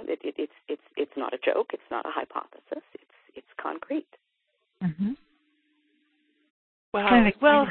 [0.07, 1.71] It, it, it's it's it's not a joke.
[1.73, 2.83] It's not a hypothesis.
[2.93, 4.05] It's it's concrete.
[4.83, 5.13] Mm-hmm.
[6.93, 7.09] Wow.
[7.09, 7.67] Kind of well,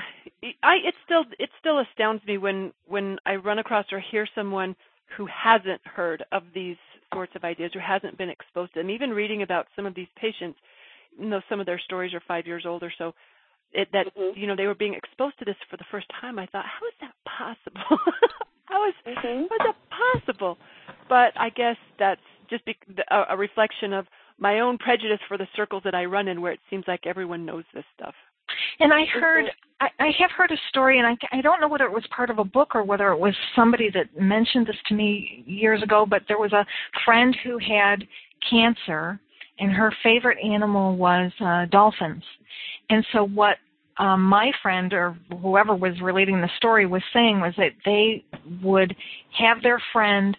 [0.63, 4.75] I it still it still astounds me when when I run across or hear someone
[5.17, 6.77] who hasn't heard of these
[7.13, 8.91] sorts of ideas or hasn't been exposed to them.
[8.91, 10.59] Even reading about some of these patients,
[11.19, 13.13] you know, some of their stories are five years old or so.
[13.73, 14.39] It, that mm-hmm.
[14.39, 16.39] you know they were being exposed to this for the first time.
[16.39, 17.99] I thought, how is that possible?
[18.65, 19.45] how is mm-hmm.
[19.45, 19.77] how is that
[20.25, 20.57] possible?
[21.09, 22.77] But I guess that's just be,
[23.11, 24.07] a, a reflection of
[24.39, 27.45] my own prejudice for the circles that I run in, where it seems like everyone
[27.45, 28.15] knows this stuff.
[28.81, 29.47] And I heard,
[29.81, 32.31] I, I have heard a story, and I, I don't know whether it was part
[32.31, 36.07] of a book or whether it was somebody that mentioned this to me years ago,
[36.09, 36.67] but there was a
[37.05, 38.07] friend who had
[38.49, 39.21] cancer,
[39.59, 42.23] and her favorite animal was uh, dolphins.
[42.91, 43.57] And so what
[43.99, 48.25] um, my friend or whoever was relating the story was saying was that they
[48.63, 48.95] would
[49.37, 50.37] have their friend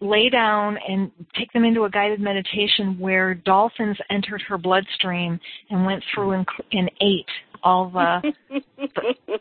[0.00, 5.38] lay down and take them into a guided meditation where dolphins entered her bloodstream
[5.70, 7.28] and went through and, and ate
[7.62, 8.32] all the,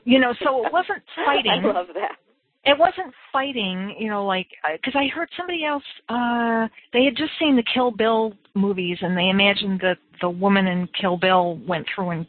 [0.04, 1.52] you know, so it wasn't fighting.
[1.52, 2.18] I love that.
[2.64, 5.84] It wasn't fighting, you know, like because I heard somebody else.
[6.10, 10.68] uh They had just seen the Kill Bill movies, and they imagined that the woman
[10.68, 12.28] in Kill Bill went through and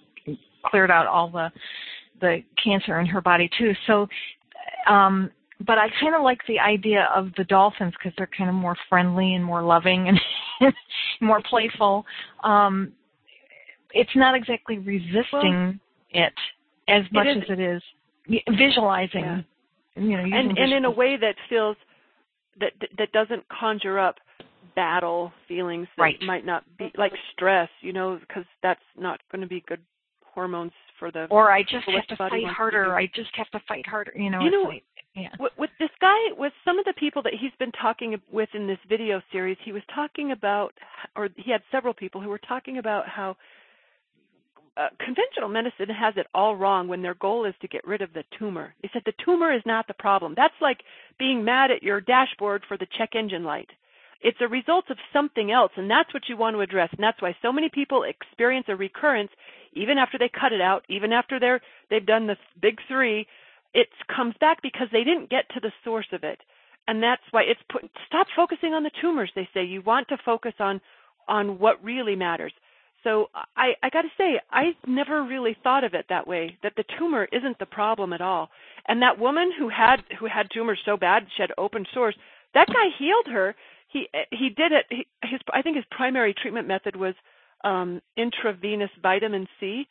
[0.64, 1.50] cleared out all the
[2.20, 3.72] the cancer in her body too.
[3.86, 4.08] So,
[4.88, 5.30] um
[5.66, 8.76] but I kind of like the idea of the dolphins because they're kind of more
[8.88, 10.74] friendly and more loving and
[11.20, 12.04] more playful.
[12.42, 12.92] Um,
[13.94, 15.74] it's not exactly resisting well,
[16.10, 16.32] it
[16.88, 19.24] as much it is, as it is visualizing.
[19.24, 19.42] Yeah.
[19.94, 21.76] You know, and and in a way that feels
[22.60, 24.16] that that doesn't conjure up
[24.74, 26.22] battle feelings that right.
[26.22, 29.80] might not be like stress, you know, because that's not going to be good
[30.24, 31.26] hormones for the.
[31.30, 32.94] Or I just have to fight to harder.
[32.94, 34.12] I just have to fight harder.
[34.16, 34.40] You know.
[34.40, 34.84] You know, like,
[35.14, 35.28] yeah.
[35.38, 38.66] With, with this guy, with some of the people that he's been talking with in
[38.66, 40.72] this video series, he was talking about,
[41.16, 43.36] or he had several people who were talking about how
[44.76, 48.12] uh, conventional medicine has it all wrong when their goal is to get rid of
[48.14, 48.74] the tumor.
[48.82, 50.34] They said the tumor is not the problem.
[50.36, 50.78] That's like
[51.18, 53.68] being mad at your dashboard for the check engine light.
[54.22, 56.88] It's a result of something else, and that's what you want to address.
[56.92, 59.30] And that's why so many people experience a recurrence
[59.74, 61.60] even after they cut it out, even after they're
[61.90, 63.26] they've done the big three.
[63.74, 66.38] It comes back because they didn't get to the source of it,
[66.86, 67.90] and that's why it's put.
[68.06, 69.32] Stop focusing on the tumors.
[69.34, 70.80] They say you want to focus on
[71.28, 72.52] on what really matters.
[73.04, 76.56] So I, I got to say, I never really thought of it that way.
[76.62, 78.50] That the tumor isn't the problem at all.
[78.86, 82.16] And that woman who had who had tumors so bad she had open sores,
[82.54, 83.54] that guy healed her.
[83.88, 84.86] He he did it.
[84.90, 87.14] He, his I think his primary treatment method was
[87.64, 89.86] um, intravenous vitamin C.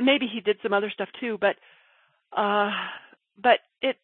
[0.00, 1.56] Maybe he did some other stuff too, but
[2.36, 2.70] uh,
[3.42, 3.96] but it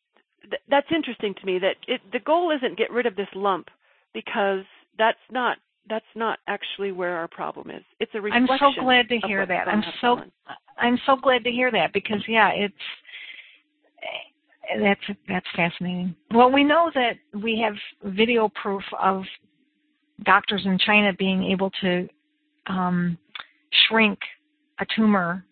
[0.42, 3.68] th- that's interesting to me that it the goal isn't get rid of this lump
[4.14, 4.64] because
[4.98, 5.58] that's not
[5.88, 7.82] that's not actually where our problem is.
[8.00, 8.48] It's a reflection.
[8.50, 9.68] I'm so glad to hear that.
[9.68, 10.20] I'm so.
[10.78, 12.74] I'm so glad to hear that because yeah, it's
[14.80, 16.14] that's that's fascinating.
[16.34, 17.74] Well, we know that we have
[18.14, 19.22] video proof of
[20.24, 22.08] doctors in China being able to
[22.66, 23.16] um,
[23.88, 24.18] shrink
[24.80, 25.44] a tumor.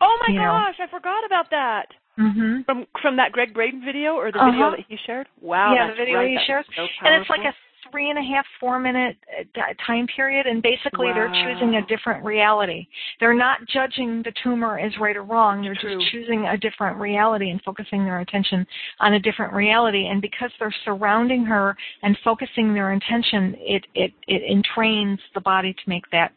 [0.00, 0.84] Oh my gosh, know.
[0.84, 1.86] I forgot about that.
[2.18, 2.62] Mm-hmm.
[2.66, 4.50] From from that Gregg Braden video or the uh-huh.
[4.50, 5.28] video that he shared.
[5.40, 6.30] Wow, yeah, the video right.
[6.30, 7.54] he shared, so and it's like a
[7.90, 11.14] three and a half, four minute uh, time period, and basically wow.
[11.14, 12.86] they're choosing a different reality.
[13.20, 15.62] They're not judging the tumor as right or wrong.
[15.62, 15.98] They're True.
[15.98, 18.66] just choosing a different reality and focusing their attention
[19.00, 20.06] on a different reality.
[20.06, 25.72] And because they're surrounding her and focusing their intention, it it it entrains the body
[25.72, 26.32] to make that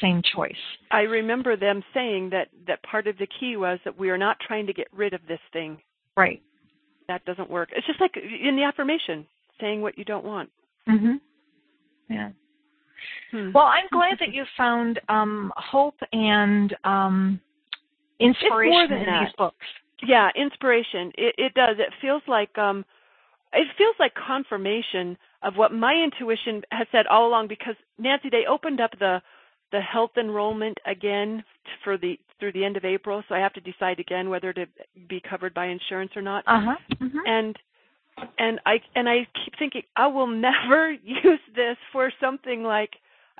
[0.00, 0.52] same choice.
[0.90, 4.38] I remember them saying that that part of the key was that we are not
[4.40, 5.78] trying to get rid of this thing.
[6.16, 6.42] Right.
[7.08, 7.70] That doesn't work.
[7.74, 9.26] It's just like in the affirmation,
[9.60, 10.50] saying what you don't want.
[10.88, 11.20] Mhm.
[12.08, 12.30] Yeah.
[13.30, 13.52] Hmm.
[13.52, 17.40] Well, I'm glad that you found um, hope and um,
[18.20, 19.24] inspiration in that.
[19.24, 19.66] these books.
[20.02, 21.12] Yeah, inspiration.
[21.16, 21.76] It, it does.
[21.78, 22.84] It feels like um,
[23.52, 27.48] it feels like confirmation of what my intuition has said all along.
[27.48, 29.20] Because Nancy, they opened up the
[29.72, 31.42] the health enrollment again
[31.82, 34.66] for the through the end of April, so I have to decide again whether to
[35.08, 36.44] be covered by insurance or not.
[36.46, 36.76] Uh huh.
[37.00, 37.18] Mm-hmm.
[37.26, 37.58] And
[38.38, 42.90] and I and I keep thinking I will never use this for something like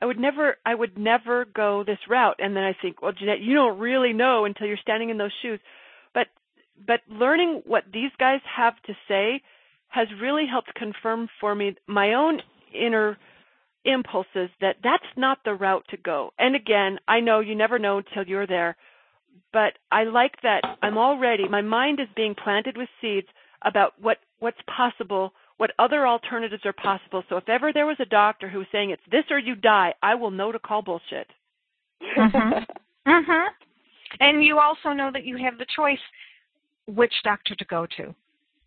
[0.01, 2.37] I would never I would never go this route.
[2.39, 5.33] And then I think, well, Jeanette, you don't really know until you're standing in those
[5.43, 5.61] shoes.
[6.15, 6.27] But
[6.87, 9.43] but learning what these guys have to say
[9.89, 12.41] has really helped confirm for me my own
[12.75, 13.17] inner
[13.85, 16.33] impulses that that's not the route to go.
[16.39, 18.77] And again, I know you never know until you're there,
[19.53, 23.29] but I like that I'm already my mind is being planted with seeds
[23.63, 27.23] about what what's possible, what other alternatives are possible.
[27.29, 29.95] So if ever there was a doctor who was saying it's this or you die,
[30.03, 31.29] I will know to call bullshit.
[32.03, 32.67] Mhm.
[33.07, 33.49] Mhm.
[34.21, 36.01] And you also know that you have the choice
[36.87, 38.15] which doctor to go to.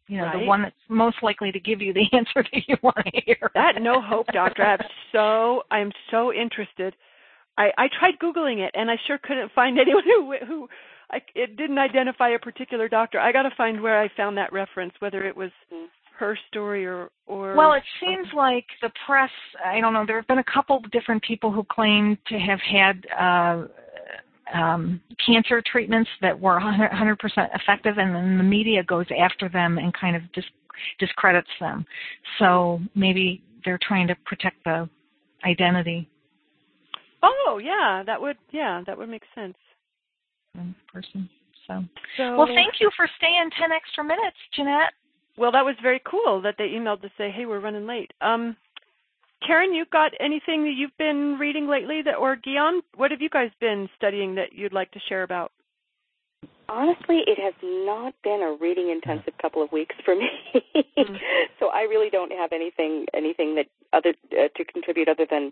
[0.07, 0.39] You know, Right.
[0.39, 3.51] the one that's most likely to give you the answer that you want to hear.
[3.53, 4.63] That no hope doctor.
[4.63, 4.79] I'm
[5.11, 6.95] so I'm so interested.
[7.57, 10.69] I I tried googling it and I sure couldn't find anyone who who
[11.11, 13.19] I, it didn't identify a particular doctor.
[13.19, 15.49] I got to find where I found that reference, whether it was
[16.17, 17.55] her story or or.
[17.55, 19.31] Well, it seems like the press,
[19.65, 22.59] I don't know, there have been a couple of different people who claim to have
[22.59, 27.17] had uh, um, cancer treatments that were 100%
[27.55, 30.43] effective, and then the media goes after them and kind of dis-
[30.99, 31.85] discredits them.
[32.37, 34.89] So maybe they're trying to protect the
[35.45, 36.09] identity
[37.21, 39.57] Oh yeah, that would yeah that would make sense.
[40.61, 41.29] Of person.
[41.67, 41.83] So,
[42.17, 44.93] So well, thank you for staying 10 extra minutes, Jeanette.
[45.37, 48.57] Well, that was very cool that they emailed to say, "Hey, we're running late." Um,
[49.45, 53.29] Karen, you got anything that you've been reading lately that, or Guillaume, what have you
[53.29, 55.51] guys been studying that you'd like to share about?
[56.67, 60.29] Honestly, it has not been a reading intensive couple of weeks for me.
[61.59, 65.51] so I really don't have anything anything that other uh, to contribute other than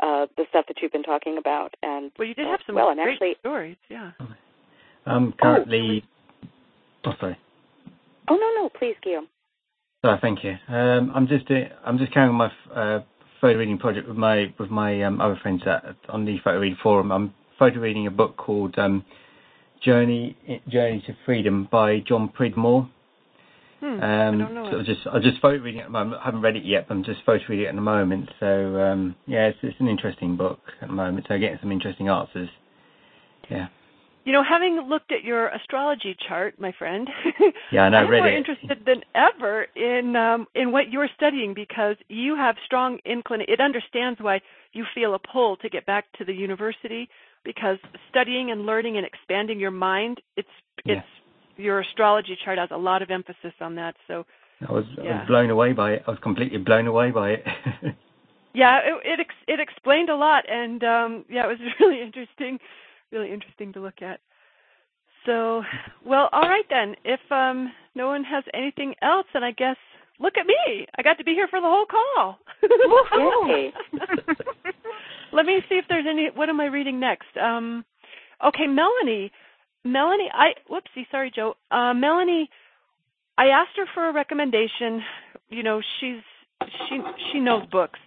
[0.00, 2.76] uh the stuff that you've been talking about and Well, you did uh, have some
[2.76, 4.12] well, great actually stories, yeah.
[5.06, 6.04] I'm currently.
[7.04, 7.38] Oh, sorry.
[8.28, 9.28] Oh no, no, please, Guillaume.
[10.02, 10.56] Sorry, thank you.
[10.68, 13.00] Um, I'm just doing, I'm just carrying on my uh,
[13.40, 16.78] photo reading project with my with my um, other friends at, on the photo reading
[16.82, 17.12] forum.
[17.12, 19.04] I'm photo reading a book called um,
[19.82, 20.36] Journey
[20.68, 22.88] Journey to Freedom by John Pridmore.
[23.84, 24.78] Hmm, Um, I don't know so.
[24.78, 26.18] I'm just I'm just photo reading at the moment.
[26.22, 28.30] I haven't read it yet, but I'm just photo reading it at the moment.
[28.40, 31.26] So um, yeah, it's, it's an interesting book at the moment.
[31.28, 32.48] So getting some interesting answers.
[33.50, 33.66] Yeah,
[34.24, 37.06] You know, having looked at your astrology chart, my friend,
[37.72, 37.98] yeah, I know.
[37.98, 38.34] I'm more it.
[38.38, 43.52] interested than ever in um, in what you're studying because you have strong inclination.
[43.52, 44.40] It understands why
[44.72, 47.10] you feel a pull to get back to the university
[47.44, 47.76] because
[48.08, 50.22] studying and learning and expanding your mind.
[50.38, 50.48] It's
[50.86, 50.94] Yeah.
[50.94, 51.06] it's
[51.56, 53.94] your astrology chart has a lot of emphasis on that.
[54.06, 54.26] So
[54.68, 56.04] I was, I was blown away by it.
[56.06, 57.44] I was completely blown away by it.
[58.54, 62.58] yeah, it it, ex- it explained a lot, and um, yeah, it was really interesting,
[63.12, 64.20] really interesting to look at.
[65.26, 65.62] So,
[66.04, 66.96] well, all right then.
[67.04, 69.76] If um, no one has anything else, then I guess
[70.18, 70.86] look at me.
[70.96, 72.38] I got to be here for the whole call.
[75.32, 76.30] Let me see if there's any.
[76.34, 77.36] What am I reading next?
[77.40, 77.84] Um,
[78.46, 79.32] okay, Melanie.
[79.84, 81.54] Melanie, I whoopsie, sorry, Joe.
[81.70, 82.48] Uh, Melanie,
[83.36, 85.02] I asked her for a recommendation.
[85.50, 86.20] You know, she's
[86.88, 87.00] she
[87.32, 87.98] she knows books,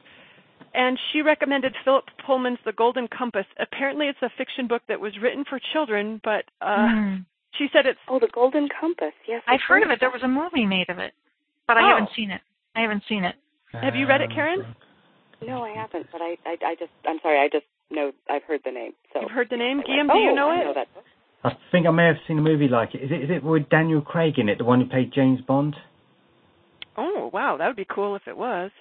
[0.73, 3.45] and she recommended Philip Pullman's The Golden Compass.
[3.59, 7.15] Apparently, it's a fiction book that was written for children, but uh, Hmm.
[7.57, 9.13] she said it's Oh, the Golden Compass.
[9.27, 9.99] Yes, I've heard of it.
[9.99, 11.13] There was a movie made of it,
[11.67, 11.87] but I Oh.
[11.89, 12.41] haven't seen it.
[12.75, 13.35] I haven't seen it.
[13.73, 14.65] Have you read it, Karen?
[15.45, 18.61] No, I haven't, but I, I, I just, I'm sorry, I just know I've heard
[18.65, 18.93] the name.
[19.13, 20.07] So You've heard the name, I went, Guillaume?
[20.07, 20.63] Do you oh, know I it?
[20.65, 21.03] know that book.
[21.43, 23.03] I think I may have seen a movie like it.
[23.03, 25.75] Is it is it with Daniel Craig in it, the one who played James Bond?
[26.97, 28.71] Oh, wow, that would be cool if it was.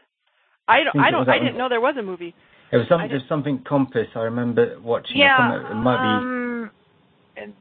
[0.66, 0.92] I don't.
[0.92, 1.20] think I don't.
[1.20, 1.58] was that I didn't one.
[1.58, 2.34] know there was a movie.
[2.72, 4.08] It was I something did- just something Compass.
[4.16, 5.16] I remember watching.
[5.16, 6.24] I Yeah, can't it might be.
[6.24, 6.70] um,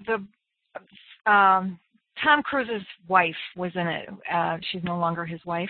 [0.08, 1.80] the um,
[2.24, 4.10] Tom Cruise's wife was in it.
[4.32, 5.70] Uh, she's no longer his wife.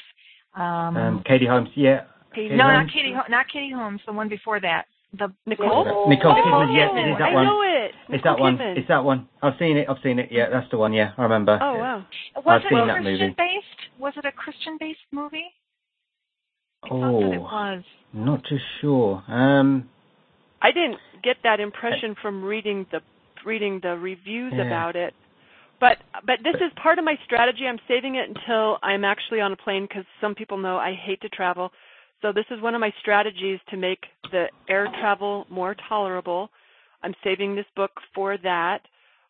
[0.56, 2.04] Um, Um, Katie Holmes, yeah.
[2.34, 3.14] Katie no, not Katie.
[3.14, 4.02] Ho- Not Katie Holmes.
[4.06, 4.86] The one before that.
[5.18, 5.86] The Nicole?
[5.88, 7.08] Oh, Nicole oh, Kidman, yes, Kidman.
[7.08, 7.46] it is that I one.
[7.46, 7.92] know it.
[8.10, 8.58] It's Nicole that one.
[8.58, 8.78] Kidman.
[8.78, 9.30] It's that one.
[9.42, 9.88] I've seen it.
[9.90, 10.30] I've seen it.
[10.32, 10.94] Yeah, that's the one.
[10.94, 11.58] Yeah, I remember.
[11.62, 12.06] Oh wow.
[12.36, 13.36] Was I've it seen that Christian movie.
[13.38, 14.00] based?
[14.00, 15.46] Was it a Christian based movie?
[16.84, 17.84] I Oh, that it was.
[18.14, 19.24] not too sure.
[19.28, 19.90] Um,
[20.62, 23.00] I didn't get that impression from reading the
[23.46, 24.64] reading the reviews Yeah.
[24.64, 25.14] about it.
[25.80, 27.68] But but this is part of my strategy.
[27.68, 31.22] I'm saving it until I'm actually on a plane because some people know I hate
[31.22, 31.72] to travel.
[32.26, 34.00] So this is one of my strategies to make
[34.32, 36.50] the air travel more tolerable.
[37.04, 38.80] I'm saving this book for that.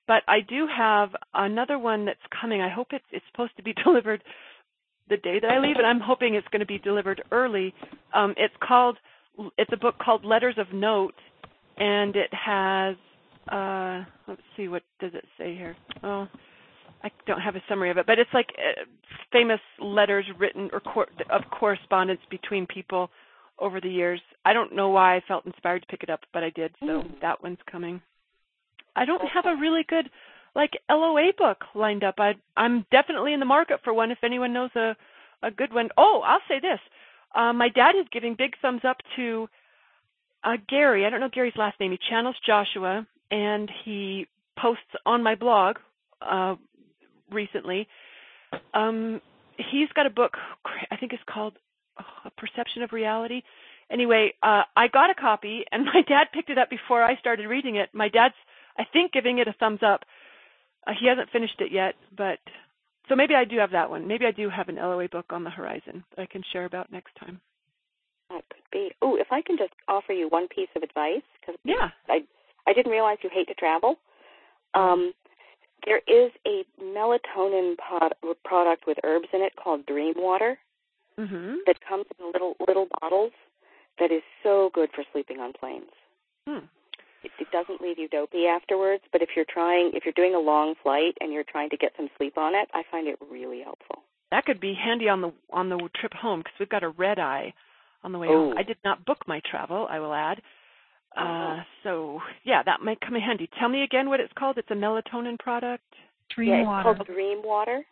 [0.07, 2.61] But I do have another one that's coming.
[2.61, 4.23] I hope it's it's supposed to be delivered
[5.09, 7.73] the day that I leave, and I'm hoping it's going to be delivered early.
[8.13, 8.97] Um, it's called
[9.57, 11.15] it's a book called Letters of Note,
[11.75, 12.95] and it has
[13.51, 15.75] uh, let's see what does it say here.
[16.01, 16.27] Oh,
[17.05, 18.83] I don't have a summary of it, but it's like uh,
[19.31, 23.11] famous letters written or cor- of correspondence between people
[23.59, 24.19] over the years.
[24.43, 26.73] I don't know why I felt inspired to pick it up, but I did.
[26.79, 28.01] So that one's coming.
[28.95, 30.09] I don't have a really good
[30.55, 32.15] like LOA book lined up.
[32.17, 34.95] I I'm definitely in the market for one if anyone knows a
[35.43, 35.89] a good one.
[35.97, 36.79] Oh, I'll say this.
[37.35, 39.47] uh, my dad is giving big thumbs up to
[40.43, 41.05] uh, Gary.
[41.05, 41.91] I don't know Gary's last name.
[41.91, 44.27] He channels Joshua, and he
[44.57, 45.75] posts on my blog
[46.21, 46.55] uh,
[47.31, 47.87] recently.
[48.73, 49.21] Um,
[49.57, 50.33] he's got a book.
[50.91, 51.53] I think it's called
[51.99, 53.41] oh, A Perception of Reality.
[53.91, 57.47] Anyway, uh, I got a copy, and my dad picked it up before I started
[57.47, 57.89] reading it.
[57.93, 58.35] My dad's,
[58.77, 60.01] I think, giving it a thumbs up.
[60.87, 62.39] Uh, he hasn't finished it yet, but
[63.09, 64.07] so maybe I do have that one.
[64.07, 66.91] Maybe I do have an LOA book on the horizon that I can share about
[66.91, 67.39] next time.
[68.29, 68.91] That could be.
[69.01, 72.21] Oh, if I can just offer you one piece of advice, because yeah, I
[72.67, 73.97] I didn't realize you hate to travel.
[74.73, 75.13] Um,
[75.85, 78.13] there is a melatonin pod,
[78.43, 80.57] product with herbs in it called Dream Water
[81.19, 81.55] mm-hmm.
[81.65, 83.31] that comes in little little bottles
[83.99, 85.91] that is so good for sleeping on planes.
[86.47, 86.65] Hmm.
[87.23, 90.39] It, it doesn't leave you dopey afterwards, but if you're trying, if you're doing a
[90.39, 93.61] long flight and you're trying to get some sleep on it, I find it really
[93.63, 94.03] helpful.
[94.31, 97.19] That could be handy on the on the trip home because we've got a red
[97.19, 97.53] eye
[98.03, 98.55] on the way home.
[98.57, 100.41] I did not book my travel, I will add.
[101.17, 103.49] Uh, so yeah, that might come in handy.
[103.59, 104.57] Tell me again what it's called.
[104.57, 105.83] It's a melatonin product.
[106.33, 106.95] Dream yeah, it's water.
[106.95, 107.85] called Dream Water.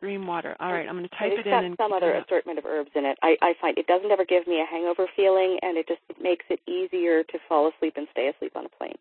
[0.00, 0.54] Dream water.
[0.60, 1.52] All right, I'm going to type it's it in.
[1.52, 3.18] got and some other assortment of herbs in it.
[3.22, 6.16] I, I find it doesn't ever give me a hangover feeling, and it just it
[6.22, 8.94] makes it easier to fall asleep and stay asleep on a plane.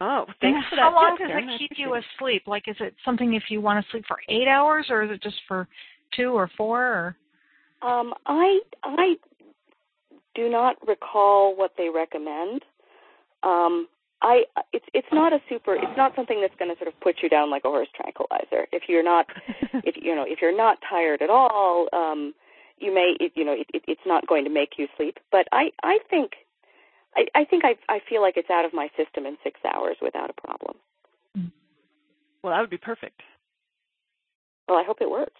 [0.00, 0.82] Oh, And thanks for that.
[0.82, 1.48] how long does Karen.
[1.48, 2.42] It keep you asleep?
[2.46, 5.22] Like, is it something if you want to sleep for eight hours, or is it
[5.22, 5.66] just for
[6.16, 6.80] two or four?
[7.82, 9.14] Or Um, I I
[10.34, 12.62] do not recall what they recommend.
[13.42, 13.88] Um,
[14.22, 17.16] I it's it's not a super it's not something that's going to sort of put
[17.22, 18.68] you down like a horse tranquilizer.
[18.72, 19.26] If you're not
[19.84, 22.32] if you know if you're not tired at all, um,
[22.78, 25.18] you may it, you know it, it, it's not going to make you sleep.
[25.30, 26.32] But I I think
[27.16, 29.96] I, I think I I feel like it's out of my system in six hours
[30.00, 30.76] without a problem.
[32.42, 33.20] Well, that would be perfect.
[34.68, 35.32] Well, I hope it works.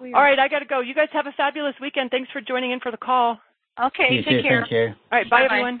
[0.00, 0.80] All right, I got to go.
[0.80, 2.10] You guys have a fabulous weekend.
[2.10, 3.38] Thanks for joining in for the call.
[3.78, 4.60] Okay, You take too, care.
[4.62, 4.86] Thank you.
[4.86, 5.54] All right, bye Bye-bye.
[5.54, 5.80] everyone.